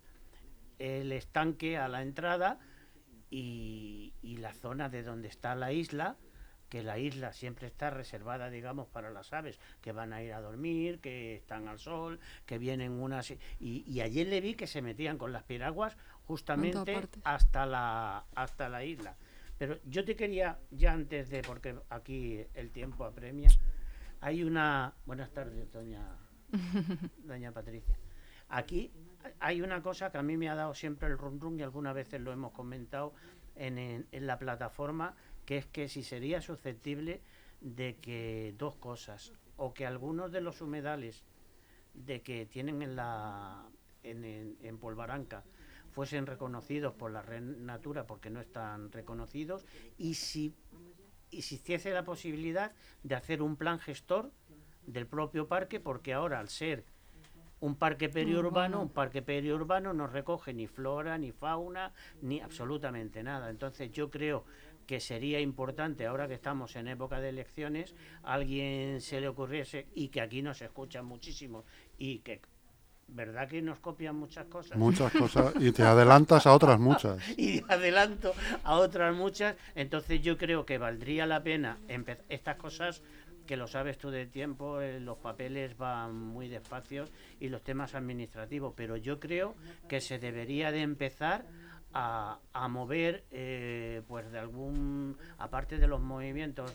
el 0.79 1.11
estanque 1.11 1.77
a 1.77 1.87
la 1.87 2.01
entrada 2.01 2.59
y, 3.29 4.13
y 4.21 4.37
la 4.37 4.53
zona 4.53 4.89
de 4.89 5.03
donde 5.03 5.27
está 5.27 5.55
la 5.55 5.73
isla 5.73 6.17
que 6.71 6.83
la 6.83 6.97
isla 6.97 7.33
siempre 7.33 7.67
está 7.67 7.89
reservada, 7.89 8.49
digamos, 8.49 8.87
para 8.87 9.11
las 9.11 9.33
aves 9.33 9.59
que 9.81 9.91
van 9.91 10.13
a 10.13 10.23
ir 10.23 10.31
a 10.31 10.39
dormir, 10.39 11.01
que 11.01 11.35
están 11.35 11.67
al 11.67 11.79
sol, 11.79 12.21
que 12.45 12.57
vienen 12.59 12.93
unas... 12.93 13.29
Y, 13.59 13.83
y 13.85 13.99
ayer 13.99 14.25
le 14.27 14.39
vi 14.39 14.55
que 14.55 14.67
se 14.67 14.81
metían 14.81 15.17
con 15.17 15.33
las 15.33 15.43
piraguas 15.43 15.97
justamente 16.27 17.09
hasta 17.25 17.65
la, 17.65 18.23
hasta 18.35 18.69
la 18.69 18.85
isla. 18.85 19.17
Pero 19.61 19.77
yo 19.85 20.03
te 20.03 20.15
quería, 20.15 20.57
ya 20.71 20.91
antes 20.91 21.29
de, 21.29 21.43
porque 21.43 21.75
aquí 21.91 22.43
el 22.55 22.71
tiempo 22.71 23.05
apremia, 23.05 23.51
hay 24.19 24.43
una... 24.43 24.95
Buenas 25.05 25.29
tardes, 25.29 25.71
doña, 25.71 26.17
doña 27.25 27.51
Patricia. 27.51 27.95
Aquí 28.49 28.91
hay 29.39 29.61
una 29.61 29.83
cosa 29.83 30.11
que 30.11 30.17
a 30.17 30.23
mí 30.23 30.35
me 30.35 30.49
ha 30.49 30.55
dado 30.55 30.73
siempre 30.73 31.09
el 31.09 31.15
run 31.19 31.39
run 31.39 31.59
y 31.59 31.61
algunas 31.61 31.93
veces 31.93 32.19
lo 32.21 32.31
hemos 32.31 32.53
comentado 32.53 33.13
en, 33.55 33.77
en, 33.77 34.07
en 34.11 34.25
la 34.25 34.39
plataforma, 34.39 35.15
que 35.45 35.57
es 35.57 35.67
que 35.67 35.87
si 35.89 36.01
sería 36.01 36.41
susceptible 36.41 37.21
de 37.59 37.97
que 37.97 38.55
dos 38.57 38.75
cosas, 38.77 39.31
o 39.57 39.75
que 39.75 39.85
algunos 39.85 40.31
de 40.31 40.41
los 40.41 40.61
humedales 40.61 41.23
de 41.93 42.23
que 42.23 42.47
tienen 42.47 42.81
en 42.81 42.95
la 42.95 43.63
en, 44.01 44.25
en, 44.25 44.57
en 44.63 44.79
Polvaranca 44.79 45.43
fuesen 45.91 46.25
reconocidos 46.25 46.93
por 46.93 47.11
la 47.11 47.21
red 47.21 47.41
Natura 47.41 48.07
porque 48.07 48.29
no 48.29 48.41
están 48.41 48.91
reconocidos 48.91 49.65
y 49.97 50.15
si 50.15 50.55
existiese 51.31 51.91
la 51.91 52.03
posibilidad 52.03 52.73
de 53.03 53.15
hacer 53.15 53.41
un 53.41 53.55
plan 53.55 53.79
gestor 53.79 54.31
del 54.85 55.07
propio 55.07 55.47
parque 55.47 55.79
porque 55.79 56.13
ahora 56.13 56.39
al 56.39 56.49
ser 56.49 56.85
un 57.61 57.75
parque 57.75 58.09
periurbano, 58.09 58.81
un 58.81 58.89
parque 58.89 59.21
periurbano 59.21 59.93
no 59.93 60.07
recoge 60.07 60.51
ni 60.53 60.65
flora, 60.65 61.17
ni 61.19 61.31
fauna, 61.31 61.93
ni 62.21 62.41
absolutamente 62.41 63.21
nada. 63.21 63.51
Entonces 63.51 63.91
yo 63.91 64.09
creo 64.09 64.45
que 64.87 64.99
sería 64.99 65.39
importante, 65.39 66.07
ahora 66.07 66.27
que 66.27 66.33
estamos 66.33 66.75
en 66.75 66.87
época 66.87 67.21
de 67.21 67.29
elecciones, 67.29 67.95
alguien 68.23 68.99
se 68.99 69.21
le 69.21 69.27
ocurriese, 69.27 69.87
y 69.93 70.09
que 70.09 70.21
aquí 70.21 70.41
nos 70.41 70.61
escuchan 70.61 71.05
muchísimo, 71.05 71.63
y 71.97 72.19
que 72.19 72.41
¿verdad 73.11 73.47
que 73.47 73.61
nos 73.61 73.79
copian 73.79 74.15
muchas 74.15 74.45
cosas? 74.45 74.77
Muchas 74.77 75.11
cosas, 75.17 75.53
y 75.59 75.71
te 75.71 75.83
adelantas 75.83 76.45
a 76.47 76.53
otras 76.53 76.79
muchas. 76.79 77.17
y 77.37 77.61
adelanto 77.67 78.33
a 78.63 78.75
otras 78.75 79.15
muchas, 79.15 79.55
entonces 79.75 80.21
yo 80.21 80.37
creo 80.37 80.65
que 80.65 80.77
valdría 80.77 81.25
la 81.25 81.43
pena 81.43 81.77
estas 82.29 82.55
cosas 82.57 83.01
que 83.45 83.57
lo 83.57 83.67
sabes 83.67 83.97
tú 83.97 84.11
de 84.11 84.27
tiempo, 84.27 84.81
eh, 84.81 84.99
los 84.99 85.17
papeles 85.17 85.77
van 85.77 86.15
muy 86.15 86.47
despacios 86.47 87.11
y 87.39 87.49
los 87.49 87.63
temas 87.63 87.95
administrativos, 87.95 88.73
pero 88.75 88.95
yo 88.95 89.19
creo 89.19 89.55
que 89.89 89.99
se 89.99 90.19
debería 90.19 90.71
de 90.71 90.81
empezar 90.81 91.45
a, 91.93 92.39
a 92.53 92.67
mover, 92.69 93.25
eh, 93.31 94.03
pues 94.07 94.31
de 94.31 94.39
algún, 94.39 95.17
aparte 95.37 95.77
de 95.77 95.87
los 95.87 95.99
movimientos 95.99 96.73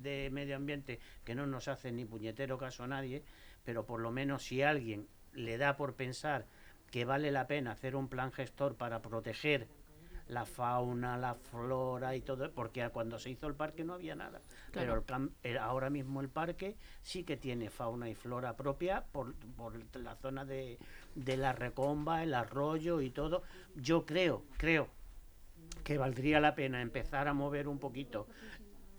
de 0.00 0.30
medio 0.30 0.54
ambiente 0.54 1.00
que 1.24 1.34
no 1.34 1.46
nos 1.46 1.66
hacen 1.66 1.96
ni 1.96 2.04
puñetero 2.04 2.58
caso 2.58 2.84
a 2.84 2.86
nadie, 2.86 3.24
pero 3.64 3.84
por 3.84 4.00
lo 4.00 4.12
menos 4.12 4.44
si 4.44 4.62
alguien 4.62 5.08
le 5.32 5.58
da 5.58 5.76
por 5.76 5.94
pensar 5.94 6.46
que 6.90 7.04
vale 7.04 7.30
la 7.30 7.46
pena 7.46 7.72
hacer 7.72 7.96
un 7.96 8.08
plan 8.08 8.32
gestor 8.32 8.76
para 8.76 9.02
proteger 9.02 9.68
la 10.28 10.44
fauna, 10.44 11.16
la 11.16 11.34
flora 11.34 12.14
y 12.14 12.20
todo, 12.20 12.50
porque 12.52 12.86
cuando 12.90 13.18
se 13.18 13.30
hizo 13.30 13.46
el 13.46 13.54
parque 13.54 13.84
no 13.84 13.94
había 13.94 14.14
nada. 14.14 14.40
Claro. 14.70 14.72
Pero 14.72 14.94
el 14.94 15.02
plan, 15.02 15.30
el, 15.42 15.58
ahora 15.58 15.90
mismo 15.90 16.20
el 16.20 16.28
parque 16.28 16.76
sí 17.02 17.24
que 17.24 17.36
tiene 17.36 17.70
fauna 17.70 18.10
y 18.10 18.14
flora 18.14 18.54
propia 18.54 19.04
por, 19.10 19.34
por 19.56 19.74
la 19.96 20.16
zona 20.16 20.44
de, 20.44 20.78
de 21.14 21.36
la 21.36 21.52
recomba, 21.52 22.22
el 22.22 22.34
arroyo 22.34 23.00
y 23.00 23.10
todo. 23.10 23.42
Yo 23.74 24.04
creo, 24.04 24.44
creo 24.58 24.88
que 25.82 25.98
valdría 25.98 26.40
la 26.40 26.54
pena 26.54 26.82
empezar 26.82 27.28
a 27.28 27.32
mover 27.32 27.66
un 27.66 27.78
poquito 27.78 28.28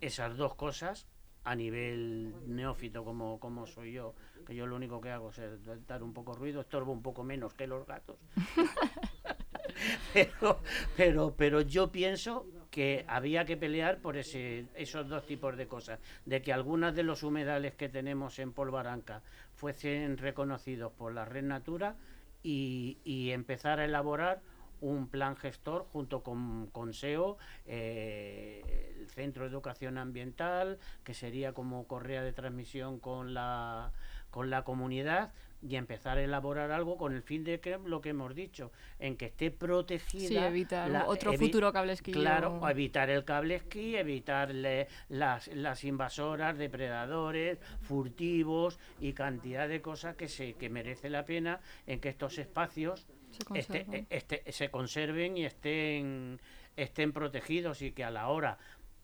esas 0.02 0.36
dos 0.38 0.56
cosas 0.56 1.06
a 1.44 1.56
nivel 1.56 2.34
neófito 2.48 3.04
como, 3.04 3.40
como 3.40 3.66
soy 3.66 3.94
yo, 3.94 4.14
que 4.46 4.56
yo 4.56 4.68
lo 4.68 4.76
único 4.76 5.00
que 5.02 5.10
hago 5.10 5.30
es 5.30 5.88
dar 5.88 6.04
un 6.04 6.14
poco 6.14 6.34
ruido, 6.36 6.62
estorbo 6.62 6.92
un 6.92 7.02
poco 7.02 7.24
menos 7.24 7.54
que 7.54 7.68
los 7.68 7.86
gatos. 7.86 8.18
pero, 10.14 10.60
pero, 10.96 11.36
pero 11.36 11.62
yo 11.62 11.92
pienso 11.92 12.46
que 12.70 13.06
había 13.08 13.46
que 13.46 13.58
pelear 13.58 14.00
por 14.00 14.18
ese, 14.18 14.68
esos 14.76 15.08
dos 15.08 15.26
tipos 15.26 15.58
de 15.58 15.68
cosas, 15.68 16.00
de 16.26 16.42
que 16.42 16.54
algunas 16.54 16.96
de 16.96 17.04
los 17.04 17.24
humedales 17.24 17.76
que 17.76 17.90
tenemos 17.90 18.40
en 18.40 18.54
Polvaranca 18.54 19.22
fuesen 19.54 20.18
reconocidos 20.18 20.92
por 20.94 21.14
la 21.14 21.26
Red 21.26 21.44
Natura 21.44 21.96
y, 22.44 22.98
y 23.04 23.32
empezar 23.32 23.80
a 23.80 23.86
elaborar 23.86 24.42
un 24.82 25.08
plan 25.08 25.36
gestor 25.36 25.86
junto 25.92 26.24
con, 26.24 26.68
con 26.68 26.94
SEO, 26.94 27.38
eh, 27.66 28.96
el 29.00 29.10
Centro 29.10 29.44
de 29.44 29.50
Educación 29.50 29.98
Ambiental, 29.98 30.78
que 31.04 31.14
sería 31.14 31.54
como 31.54 31.88
correa 31.88 32.22
de 32.24 32.34
transmisión 32.34 33.00
con 33.00 33.34
la, 33.34 33.92
con 34.30 34.50
la 34.50 34.64
comunidad, 34.64 35.32
y 35.62 35.76
empezar 35.76 36.18
a 36.18 36.24
elaborar 36.24 36.72
algo 36.72 36.96
con 36.96 37.14
el 37.14 37.22
fin 37.22 37.44
de 37.44 37.60
que 37.60 37.78
lo 37.84 38.00
que 38.00 38.10
hemos 38.12 38.34
dicho, 38.34 38.72
en 38.98 39.18
que 39.18 39.26
esté 39.26 39.52
protegida. 39.52 40.28
Sí, 40.30 40.38
evitar 40.38 40.90
la- 40.90 41.06
otro 41.06 41.34
evi- 41.34 41.48
futuro 41.48 41.74
cable 41.74 41.92
esquí. 41.92 42.14
Claro, 42.14 42.60
o- 42.62 42.70
evitar 42.70 43.10
el 43.10 43.26
cable 43.26 43.56
esquí, 43.56 43.98
evitar 43.98 44.54
le- 44.56 44.88
las, 45.10 45.50
las 45.50 45.84
invasoras, 45.84 46.58
depredadores, 46.58 47.60
furtivos 47.82 48.80
y 49.02 49.12
cantidad 49.12 49.68
de 49.68 49.82
cosas 49.82 50.16
que 50.16 50.30
se 50.30 50.54
que 50.54 50.70
merece 50.70 51.10
la 51.10 51.26
pena 51.26 51.60
en 51.88 52.00
que 52.00 52.08
estos 52.08 52.38
espacios 52.38 53.06
se 53.32 53.38
este- 53.60 53.86
conservan. 53.86 54.08
este- 54.10 54.52
se 54.52 54.70
conserven 54.70 55.38
y 55.38 55.46
estén 55.46 56.40
estén 56.76 57.12
protegidos 57.12 57.82
y 57.82 57.92
que 57.92 58.04
a 58.04 58.12
la 58.12 58.30
hora 58.30 58.58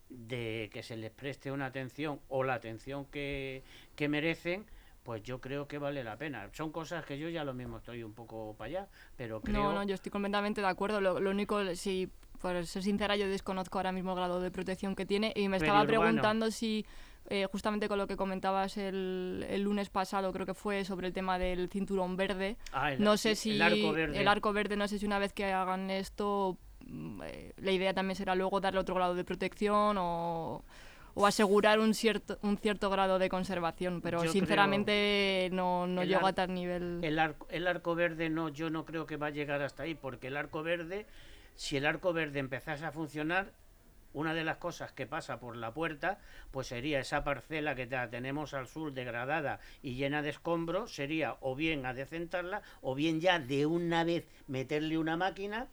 de 0.09 0.69
que 0.71 0.83
se 0.83 0.95
les 0.95 1.11
preste 1.11 1.51
una 1.51 1.65
atención 1.65 2.21
o 2.29 2.43
la 2.43 2.53
atención 2.53 3.05
que, 3.05 3.63
que 3.95 4.07
merecen 4.07 4.65
pues 5.03 5.21
yo 5.21 5.39
creo 5.39 5.67
que 5.67 5.77
vale 5.77 6.03
la 6.03 6.17
pena. 6.17 6.49
Son 6.53 6.71
cosas 6.71 7.05
que 7.05 7.19
yo 7.19 7.29
ya 7.29 7.43
lo 7.43 7.53
mismo 7.53 7.77
estoy 7.77 8.01
un 8.01 8.13
poco 8.13 8.55
para 8.57 8.69
allá, 8.69 8.87
pero 9.15 9.39
creo... 9.39 9.61
No, 9.61 9.73
no, 9.73 9.83
yo 9.83 9.93
estoy 9.93 10.11
completamente 10.11 10.61
de 10.61 10.67
acuerdo. 10.67 10.99
Lo, 10.99 11.19
lo 11.19 11.29
único, 11.29 11.63
si 11.75 12.09
por 12.41 12.65
ser 12.65 12.81
sincera, 12.81 13.15
yo 13.15 13.27
desconozco 13.27 13.77
ahora 13.77 13.91
mismo 13.91 14.11
el 14.13 14.17
grado 14.17 14.41
de 14.41 14.49
protección 14.49 14.95
que 14.95 15.05
tiene 15.05 15.31
y 15.35 15.47
me 15.47 15.57
estaba 15.57 15.81
Periurbano. 15.81 16.07
preguntando 16.09 16.49
si, 16.49 16.87
eh, 17.29 17.47
justamente 17.51 17.87
con 17.87 17.97
lo 17.97 18.07
que 18.07 18.15
comentabas 18.17 18.77
el, 18.77 19.45
el 19.49 19.61
lunes 19.63 19.89
pasado, 19.89 20.31
creo 20.31 20.45
que 20.45 20.53
fue 20.53 20.85
sobre 20.85 21.07
el 21.07 21.13
tema 21.13 21.37
del 21.39 21.69
cinturón 21.69 22.15
verde. 22.15 22.57
Ah, 22.71 22.93
el- 22.93 23.03
no 23.03 23.17
sé 23.17 23.35
si 23.35 23.51
el 23.55 23.61
arco 23.61 23.91
verde. 23.93 24.21
el 24.21 24.27
arco 24.27 24.53
verde, 24.53 24.75
no 24.75 24.87
sé 24.87 24.99
si 24.99 25.05
una 25.05 25.19
vez 25.19 25.33
que 25.33 25.45
hagan 25.51 25.89
esto, 25.89 26.57
mm, 26.85 27.21
eh, 27.25 27.53
la 27.57 27.71
idea 27.71 27.93
también 27.93 28.15
será 28.15 28.35
luego 28.35 28.59
darle 28.61 28.79
otro 28.79 28.95
grado 28.95 29.15
de 29.15 29.23
protección 29.23 29.97
o, 29.97 30.63
o 31.15 31.25
asegurar 31.25 31.79
un 31.79 31.93
cierto 31.93 32.37
un 32.41 32.57
cierto 32.57 32.89
grado 32.89 33.17
de 33.19 33.29
conservación, 33.29 34.01
pero 34.01 34.23
Yo 34.23 34.31
sinceramente 34.31 35.49
no, 35.51 35.87
no 35.87 36.01
el 36.03 36.09
llego 36.09 36.27
a 36.27 36.33
tal 36.33 36.53
nivel. 36.53 36.99
El 37.03 37.17
arco, 37.19 37.47
el 37.49 37.67
arco 37.67 37.95
verde 37.95 38.29
no, 38.29 38.49
yo 38.49 38.69
no 38.69 38.85
creo 38.85 39.05
que 39.05 39.17
va 39.17 39.27
a 39.27 39.31
llegar 39.31 39.61
hasta 39.61 39.83
ahí, 39.83 39.95
porque 39.95 40.27
el 40.27 40.37
arco 40.37 40.61
verde, 40.61 41.05
si 41.55 41.77
el 41.77 41.85
arco 41.85 42.11
verde 42.13 42.39
empezase 42.39 42.85
a 42.85 42.91
funcionar, 42.91 43.51
una 44.15 44.33
de 44.33 44.43
las 44.43 44.57
cosas 44.57 44.91
que 44.91 45.05
pasa 45.05 45.39
por 45.39 45.55
la 45.57 45.73
puerta, 45.73 46.19
pues 46.51 46.67
sería 46.67 46.99
esa 46.99 47.23
parcela 47.23 47.75
que 47.75 47.85
tenemos 47.85 48.53
al 48.53 48.67
sur 48.67 48.93
degradada 48.93 49.59
y 49.83 49.95
llena 49.95 50.21
de 50.23 50.29
escombros, 50.29 50.95
sería 50.95 51.37
o 51.41 51.55
bien 51.55 51.85
adecentarla, 51.85 52.63
o 52.81 52.95
bien 52.95 53.21
ya 53.21 53.39
de 53.39 53.65
una 53.67 54.03
vez 54.03 54.25
meterle 54.47 54.97
una 54.97 55.17
máquina, 55.17 55.67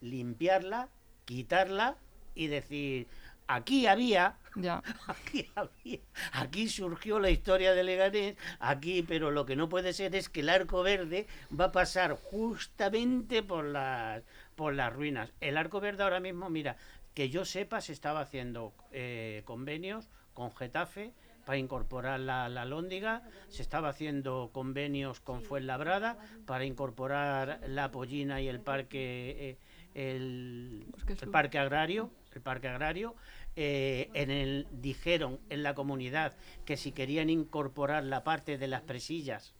limpiarla, 0.00 0.88
quitarla 1.24 1.96
y 2.34 2.46
decir, 2.48 3.06
aquí 3.48 3.86
había 3.86 4.36
Ya. 4.56 4.82
Aquí, 5.06 5.50
había- 5.54 6.00
aquí 6.32 6.68
surgió 6.68 7.18
la 7.18 7.28
historia 7.30 7.74
de 7.74 7.84
Leganés, 7.84 8.36
aquí, 8.58 9.02
pero 9.02 9.30
lo 9.30 9.44
que 9.44 9.54
no 9.56 9.68
puede 9.68 9.92
ser 9.92 10.14
es 10.16 10.28
que 10.30 10.40
el 10.40 10.48
arco 10.48 10.82
verde 10.82 11.26
va 11.58 11.66
a 11.66 11.72
pasar 11.72 12.12
justamente 12.14 13.42
por 13.42 13.64
las, 13.66 14.22
por 14.54 14.74
las 14.74 14.92
ruinas. 14.92 15.30
El 15.40 15.58
arco 15.58 15.80
verde 15.80 16.02
ahora 16.04 16.20
mismo, 16.20 16.48
mira, 16.48 16.76
que 17.16 17.30
yo 17.30 17.46
sepa, 17.46 17.80
se 17.80 17.94
estaba 17.94 18.20
haciendo 18.20 18.74
eh, 18.92 19.40
convenios 19.46 20.10
con 20.34 20.54
Getafe 20.54 21.14
para 21.46 21.56
incorporar 21.56 22.20
la, 22.20 22.50
la 22.50 22.66
Lóndiga, 22.66 23.22
se 23.48 23.62
estaba 23.62 23.88
haciendo 23.88 24.50
convenios 24.52 25.20
con 25.20 25.40
Fuenlabrada 25.40 26.18
para 26.44 26.66
incorporar 26.66 27.60
la 27.68 27.90
Pollina 27.90 28.42
y 28.42 28.48
el 28.48 28.60
parque, 28.60 29.56
eh, 29.94 29.94
el, 29.94 30.84
parque 31.32 31.58
agrario, 31.58 32.10
el 32.34 32.42
parque 32.42 32.68
agrario, 32.68 33.14
eh, 33.54 34.10
en 34.12 34.30
el 34.30 34.66
dijeron 34.70 35.40
en 35.48 35.62
la 35.62 35.74
comunidad 35.74 36.34
que 36.66 36.76
si 36.76 36.92
querían 36.92 37.30
incorporar 37.30 38.04
la 38.04 38.24
parte 38.24 38.58
de 38.58 38.68
las 38.68 38.82
presillas 38.82 39.54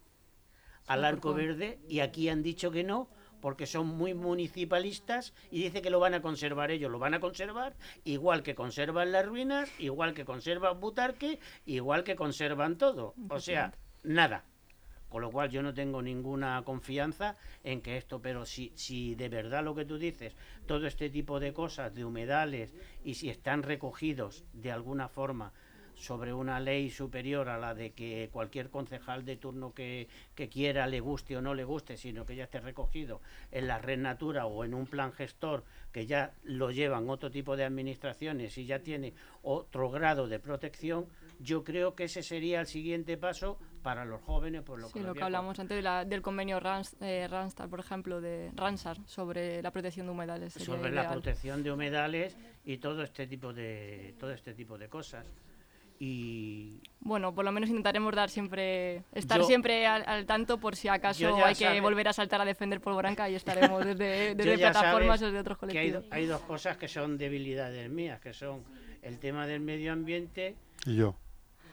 al 0.87 1.07
arco 1.07 1.33
verde 1.33 1.79
y 1.89 2.01
aquí 2.01 2.29
han 2.29 2.43
dicho 2.43 2.71
que 2.71 2.85
no 2.85 3.09
porque 3.41 3.67
son 3.67 3.87
muy 3.87 4.15
municipalistas 4.15 5.35
y 5.51 5.63
dice 5.63 5.83
que 5.83 5.91
lo 5.91 6.01
van 6.01 6.15
a 6.15 6.23
conservar 6.23 6.71
ellos, 6.71 6.91
lo 6.91 6.99
van 6.99 7.15
a 7.15 7.21
conservar 7.21 7.75
igual 8.05 8.43
que 8.43 8.55
conservan 8.55 9.13
las 9.13 9.27
ruinas, 9.27 9.71
igual 9.79 10.15
que 10.15 10.25
conservan 10.25 10.81
Butarque, 10.81 11.39
igual 11.65 12.05
que 12.05 12.17
conservan 12.17 12.77
todo. 12.77 13.15
O 13.29 13.41
sea, 13.41 13.75
nada. 14.03 14.45
Con 15.09 15.23
lo 15.23 15.31
cual 15.31 15.51
yo 15.51 15.63
no 15.63 15.73
tengo 15.73 16.03
ninguna 16.03 16.61
confianza 16.65 17.37
en 17.63 17.81
que 17.81 17.97
esto, 17.97 18.21
pero 18.21 18.45
si, 18.45 18.73
si 18.75 19.15
de 19.15 19.29
verdad 19.29 19.63
lo 19.63 19.75
que 19.75 19.85
tú 19.85 19.99
dices, 19.99 20.35
todo 20.67 20.87
este 20.87 21.11
tipo 21.11 21.39
de 21.39 21.53
cosas, 21.53 21.95
de 21.95 22.05
humedales, 22.05 22.75
y 23.05 23.15
si 23.15 23.31
están 23.31 23.63
recogidos 23.63 24.45
de 24.53 24.73
alguna 24.73 25.09
forma 25.09 25.53
sobre 25.97 26.33
una 26.33 26.61
ley 26.61 26.91
superior 26.91 27.49
a 27.49 27.59
la 27.59 27.75
de 27.75 27.93
que 27.93 28.29
cualquier 28.33 28.69
concejal 28.71 29.25
de 29.25 29.37
turno 29.37 29.73
que, 29.73 30.09
que 30.35 30.49
quiera, 30.49 30.87
le 30.87 31.01
guste 31.01 31.37
o 31.37 31.43
no 31.43 31.55
le 31.55 31.65
guste, 31.65 31.97
sino 31.97 32.27
que 32.27 32.37
ya 32.37 32.45
esté 32.45 32.61
recogido 32.61 33.21
en 33.51 33.67
la 33.67 33.79
red 33.79 33.99
natura 33.99 34.47
o 34.47 34.65
en 34.65 34.75
un 34.75 34.87
plan 34.87 35.13
gestor 35.13 35.65
que 35.93 36.07
ya 36.07 36.33
lo 36.45 36.71
llevan 36.71 37.09
otro 37.09 37.31
tipo 37.31 37.57
de 37.57 37.65
administraciones 37.65 38.57
y 38.59 38.67
ya 38.67 38.81
tiene 38.81 39.15
otro 39.43 39.91
grado 39.91 40.29
de 40.29 40.39
protección, 40.39 41.07
yo 41.41 41.65
creo 41.65 41.95
que 41.95 42.05
ese 42.05 42.23
sería 42.23 42.61
el 42.61 42.67
siguiente 42.67 43.17
paso 43.17 43.59
para 43.83 44.05
los 44.05 44.21
jóvenes, 44.23 44.63
por 44.63 44.79
lo 44.79 44.89
Sí, 44.89 44.95
que 44.95 45.01
lo 45.01 45.15
que 45.15 45.23
hablamos 45.23 45.59
antes 45.59 45.77
de 45.77 45.83
la- 45.83 46.05
del 46.05 46.21
convenio 46.21 46.61
Rans, 46.61 46.97
eh, 47.01 47.27
Ranstar, 47.31 47.69
por 47.71 47.81
ejemplo, 47.81 48.21
de 48.21 48.51
Ransar, 48.55 48.99
sobre 49.07 49.63
la 49.63 49.71
protección 49.71 50.07
de 50.07 50.13
humedales. 50.13 50.53
sobre 50.55 50.91
la 50.91 51.09
protección 51.11 51.63
de 51.63 51.73
humedales 51.73 52.37
y 52.65 52.79
todo 52.79 53.03
este 53.03 53.27
tipo 53.27 53.53
de 53.53 54.15
todo 54.19 54.33
este 54.33 54.53
tipo 54.55 54.77
de 54.77 54.89
cosas 54.89 55.27
y 55.99 56.81
Bueno, 57.01 57.35
por 57.35 57.45
lo 57.45 57.53
menos 57.53 57.71
intentaremos 57.71 58.15
dar 58.15 58.31
siempre, 58.31 59.03
estar 59.13 59.39
Yo- 59.41 59.47
siempre 59.47 59.87
al, 59.87 60.03
al 60.07 60.27
tanto 60.27 60.59
por 60.59 60.77
si 60.77 60.89
acaso 60.89 61.45
hay 61.45 61.55
que 61.55 61.81
volver 61.81 62.09
a 62.09 62.13
saltar 62.13 62.41
a 62.41 62.45
defender 62.45 62.81
Polvoranca 62.81 63.29
y 63.31 63.35
estaremos 63.35 63.85
desde, 63.85 64.35
desde 64.35 64.59
plataformas 64.59 65.23
o 65.23 65.31
de 65.33 65.39
otros 65.39 65.59
que 65.59 65.67
hay, 65.67 65.91
colectivos. 65.93 66.05
hay 66.11 66.27
dos 66.27 66.41
cosas 66.43 66.77
que 66.77 66.89
son 66.89 67.17
debilidades 67.19 67.89
mías 67.91 68.21
que 68.21 68.33
son 68.33 68.65
el 69.03 69.19
tema 69.19 69.47
del 69.47 69.61
medio 69.61 69.93
ambiente 69.93 70.57
Y 70.85 70.97
yo. 70.97 71.17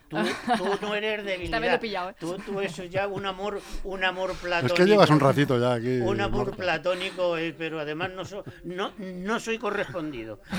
Tú, 0.10 0.18
tú 0.58 0.66
no 0.82 0.96
eres 0.96 1.24
debilidad 1.26 1.60
vez 1.62 1.70
lo 1.72 1.76
he 1.76 1.80
pillado, 1.80 2.10
¿eh? 2.12 2.16
tú, 2.20 2.38
tú 2.46 2.60
eso 2.60 2.84
ya 2.84 3.08
un 3.08 3.26
amor 3.26 3.62
un 3.84 4.04
amor 4.04 4.34
platónico 4.36 4.74
Es 4.76 4.80
que 4.80 4.86
llevas 4.90 5.10
un 5.10 5.20
ratito 5.20 5.60
ya 5.60 5.74
aquí. 5.74 6.00
un 6.02 6.22
amor 6.22 6.48
Marta. 6.48 6.58
platónico 6.58 7.38
eh, 7.38 7.54
pero 7.58 7.80
además 7.80 8.12
no, 8.16 8.26
so- 8.26 8.44
no, 8.64 8.92
no 8.98 9.40
soy 9.40 9.58
correspondido 9.58 10.40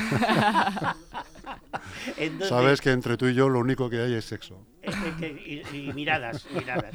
Entonces, 2.16 2.48
Sabes 2.48 2.80
que 2.80 2.90
entre 2.90 3.16
tú 3.16 3.26
y 3.26 3.34
yo 3.34 3.48
lo 3.48 3.58
único 3.60 3.90
que 3.90 4.00
hay 4.00 4.14
es 4.14 4.24
sexo. 4.24 4.66
Y, 5.46 5.62
y 5.76 5.92
miradas, 5.92 6.46
miradas. 6.52 6.94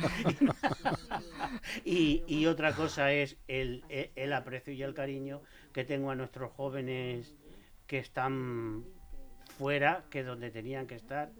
y, 1.86 2.24
y 2.28 2.46
otra 2.46 2.74
cosa 2.74 3.12
es 3.12 3.38
el, 3.48 3.84
el- 3.90 4.12
el 4.16 4.34
aprecio 4.34 4.74
y 4.74 4.82
el 4.84 4.94
cariño 4.94 5.42
que 5.74 5.84
tengo 5.84 6.12
a 6.12 6.16
nuestros 6.16 6.52
jóvenes 6.54 7.36
que 7.88 8.00
están 8.00 8.84
fuera, 9.58 10.04
que 10.10 10.24
donde 10.24 10.52
tenían 10.52 10.88
que 10.88 10.96
estar 10.96 11.32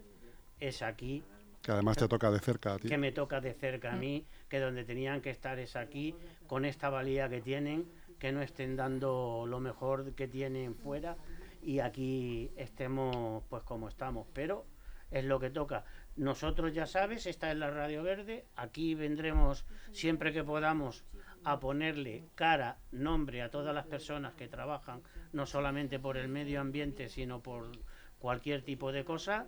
es 0.60 0.82
aquí, 0.82 1.22
Que 1.62 1.72
además 1.72 1.96
te 1.96 2.08
toca 2.08 2.30
de 2.30 2.38
cerca 2.38 2.74
a 2.74 2.78
ti. 2.78 2.88
que 2.88 2.98
me 2.98 3.12
toca 3.12 3.40
de 3.40 3.52
cerca 3.52 3.92
a 3.92 3.96
mí, 3.96 4.24
que 4.48 4.60
donde 4.60 4.84
tenían 4.84 5.20
que 5.20 5.30
estar 5.30 5.58
es 5.58 5.76
aquí, 5.76 6.14
con 6.46 6.64
esta 6.64 6.88
valía 6.88 7.28
que 7.28 7.40
tienen, 7.42 7.86
que 8.18 8.32
no 8.32 8.42
estén 8.42 8.76
dando 8.76 9.44
lo 9.46 9.60
mejor 9.60 10.12
que 10.14 10.28
tienen 10.28 10.74
fuera 10.74 11.16
y 11.62 11.80
aquí 11.80 12.50
estemos 12.56 13.44
pues 13.48 13.62
como 13.62 13.88
estamos, 13.88 14.26
pero 14.32 14.64
es 15.10 15.24
lo 15.24 15.40
que 15.40 15.50
toca. 15.50 15.84
Nosotros 16.16 16.72
ya 16.72 16.86
sabes, 16.86 17.26
esta 17.26 17.50
es 17.50 17.58
la 17.58 17.70
Radio 17.70 18.02
Verde, 18.02 18.46
aquí 18.56 18.94
vendremos 18.94 19.64
siempre 19.92 20.32
que 20.32 20.44
podamos 20.44 21.04
a 21.44 21.58
ponerle 21.58 22.24
cara, 22.34 22.78
nombre 22.92 23.42
a 23.42 23.50
todas 23.50 23.74
las 23.74 23.86
personas 23.86 24.34
que 24.34 24.48
trabajan, 24.48 25.02
no 25.32 25.46
solamente 25.46 25.98
por 25.98 26.16
el 26.16 26.28
medio 26.28 26.60
ambiente, 26.60 27.08
sino 27.08 27.42
por 27.42 27.70
cualquier 28.18 28.62
tipo 28.62 28.92
de 28.92 29.04
cosa. 29.04 29.46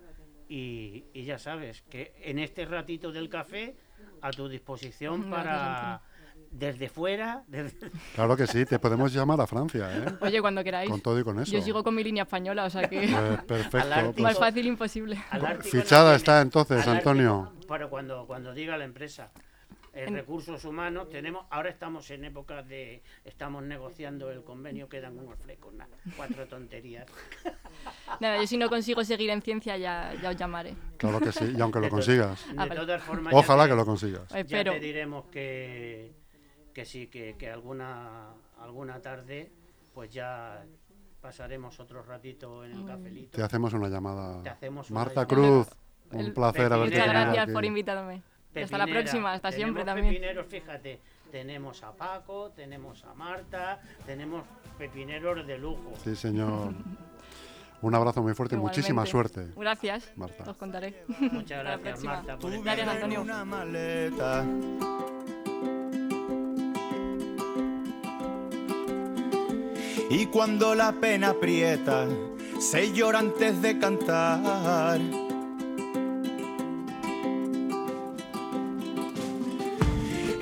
Y, 0.49 1.05
y 1.13 1.23
ya 1.23 1.39
sabes 1.39 1.81
que 1.83 2.13
en 2.21 2.39
este 2.39 2.65
ratito 2.65 3.11
del 3.11 3.29
café 3.29 3.75
a 4.21 4.31
tu 4.31 4.47
disposición 4.47 5.29
para 5.29 6.01
desde 6.53 6.87
fuera, 6.87 7.43
desde, 7.47 7.89
Claro 8.15 8.37
que 8.37 8.45
sí, 8.45 8.65
te 8.65 8.77
podemos 8.77 9.11
llamar 9.11 9.41
a 9.41 9.47
Francia, 9.47 9.89
¿eh? 9.91 10.05
Oye, 10.21 10.39
cuando 10.39 10.63
queráis. 10.63 10.89
Con 10.89 11.01
todo 11.01 11.19
y 11.19 11.23
con 11.23 11.39
eso. 11.39 11.51
Yo 11.51 11.61
sigo 11.61 11.83
con 11.83 11.95
mi 11.95 12.03
línea 12.03 12.23
española, 12.23 12.65
o 12.65 12.69
sea 12.69 12.87
que 12.87 12.99
Pues 13.47 13.63
perfecto. 13.63 13.93
Ártico. 13.93 14.21
más 14.21 14.37
pues, 14.37 14.47
fácil 14.49 14.67
imposible. 14.67 15.17
Fichada 15.61 16.11
no 16.11 16.15
está 16.15 16.41
entonces, 16.41 16.87
Antonio. 16.87 17.53
Para 17.67 17.87
cuando, 17.87 18.25
cuando 18.27 18.53
diga 18.53 18.77
la 18.77 18.85
empresa. 18.85 19.31
En 19.93 20.07
En- 20.09 20.15
recursos 20.15 20.65
humanos 20.65 21.07
tenemos, 21.09 21.45
ahora 21.51 21.69
estamos 21.69 22.09
en 22.09 22.25
época 22.25 22.63
de, 22.63 23.03
estamos 23.23 23.61
negociando 23.63 24.31
el 24.31 24.43
convenio, 24.43 24.89
quedan 24.89 25.19
unos 25.19 25.37
flecos, 25.39 25.71
nada, 25.73 25.95
cuatro 26.17 26.47
tonterías. 26.47 27.05
Nada, 28.19 28.37
yo 28.39 28.47
si 28.47 28.57
no 28.57 28.69
consigo 28.69 29.03
seguir 29.03 29.29
en 29.29 29.41
ciencia 29.43 29.77
ya, 29.77 30.13
ya 30.21 30.29
os 30.31 30.35
llamaré. 30.35 30.73
Claro 30.97 31.19
que 31.19 31.31
sí, 31.31 31.53
y 31.55 31.61
aunque 31.61 31.77
lo 31.79 31.85
De 31.85 31.91
consigas. 31.91 32.43
De 32.47 32.55
Ah, 32.57 32.67
todas 32.73 33.03
formas, 33.03 33.33
ya 33.33 33.39
Ojalá 33.39 33.63
te- 33.65 33.69
que 33.69 33.75
lo 33.75 33.85
consigas. 33.85 34.29
Ya 34.29 34.39
Espero. 34.39 34.71
te 34.73 34.79
diremos 34.79 35.25
que, 35.27 36.11
que 36.73 36.85
sí, 36.85 37.07
que, 37.07 37.35
que 37.37 37.49
alguna, 37.51 38.31
alguna 38.59 38.99
tarde, 39.01 39.51
pues 39.93 40.09
ya 40.11 40.65
pasaremos 41.21 41.79
otro 41.79 42.01
ratito 42.03 42.65
en 42.65 42.71
el 42.71 42.85
cafelito. 42.85 43.37
Te 43.37 43.43
hacemos 43.43 43.73
una 43.73 43.89
llamada. 43.89 44.41
Te 44.41 44.49
hacemos 44.49 44.89
una 44.89 44.99
Marta 45.01 45.27
llamada. 45.27 45.27
Cruz, 45.63 45.67
un 46.11 46.33
placer 46.33 46.61
Muchas 46.63 46.71
haberte 46.77 46.95
Muchas 46.97 47.13
gracias 47.13 47.43
aquí. 47.43 47.53
por 47.53 47.65
invitarme. 47.65 48.23
Hasta 48.61 48.77
la 48.77 48.85
próxima, 48.87 49.33
hasta 49.33 49.49
Tenemos 49.49 49.65
siempre 49.65 49.85
también. 49.85 50.07
pepineros, 50.09 50.45
fíjate, 50.47 50.99
tenemos 51.31 51.81
a 51.83 51.91
Paco, 51.91 52.51
tenemos 52.55 53.03
a 53.05 53.13
Marta, 53.15 53.81
tenemos 54.05 54.43
pepineros 54.77 55.45
de 55.47 55.57
lujo. 55.57 55.93
Sí, 56.03 56.15
señor. 56.15 56.73
Un 57.81 57.95
abrazo 57.95 58.21
muy 58.21 58.33
fuerte 58.33 58.55
y 58.55 58.59
muchísima 58.59 59.05
Igualmente. 59.05 59.33
suerte. 59.41 59.59
Gracias. 59.59 60.11
Marta. 60.15 60.49
Os 60.49 60.55
contaré. 60.57 61.03
Muchas 61.31 61.63
gracias. 61.63 62.03
Marta, 62.03 62.37
por 62.37 62.63
Gracias, 62.63 62.87
Antonio. 62.87 63.21
una 63.21 63.43
maleta. 63.43 64.45
Y 70.09 70.27
cuando 70.27 70.75
la 70.75 70.91
pena 70.93 71.29
aprieta, 71.29 72.07
se 72.59 72.93
llora 72.93 73.19
antes 73.19 73.61
de 73.61 73.79
cantar. 73.79 74.99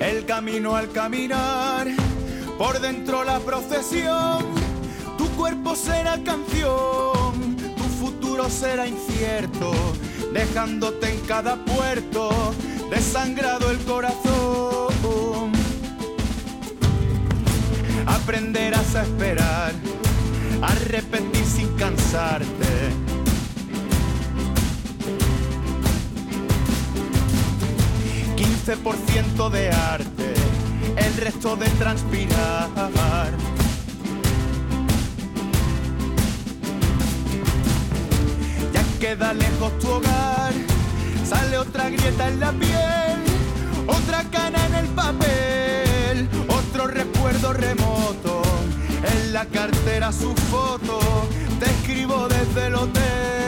El 0.02 0.26
camino 0.26 0.74
al 0.74 0.90
caminar, 0.90 1.86
por 2.58 2.80
dentro 2.80 3.22
la 3.22 3.38
procesión, 3.38 4.44
tu 5.16 5.28
cuerpo 5.36 5.76
será 5.76 6.20
canción, 6.24 7.56
tu 7.76 7.84
futuro 8.00 8.50
será 8.50 8.88
incierto, 8.88 9.72
dejándote 10.32 11.08
en 11.08 11.20
cada 11.20 11.54
puerto, 11.64 12.52
desangrado 12.90 13.70
el 13.70 13.78
corazón. 13.84 15.52
Aprenderás 18.04 18.96
a 18.96 19.02
esperar, 19.04 19.72
a 20.62 20.74
repetir 20.74 21.44
sin 21.44 21.68
cansarte. 21.76 23.01
Ciento 28.64 29.50
de 29.50 29.70
arte, 29.70 30.34
el 30.96 31.16
resto 31.16 31.56
de 31.56 31.68
transpirar. 31.70 33.30
Ya 38.72 38.84
queda 39.00 39.34
lejos 39.34 39.78
tu 39.80 39.88
hogar, 39.88 40.52
sale 41.28 41.58
otra 41.58 41.90
grieta 41.90 42.28
en 42.28 42.38
la 42.38 42.52
piel, 42.52 43.18
otra 43.88 44.22
cana 44.30 44.64
en 44.66 44.74
el 44.76 44.86
papel, 44.90 46.28
otro 46.46 46.86
recuerdo 46.86 47.52
remoto, 47.52 48.42
en 49.12 49.32
la 49.32 49.44
cartera 49.46 50.12
su 50.12 50.32
foto, 50.52 51.00
te 51.58 51.66
escribo 51.66 52.28
desde 52.28 52.68
el 52.68 52.74
hotel. 52.76 53.41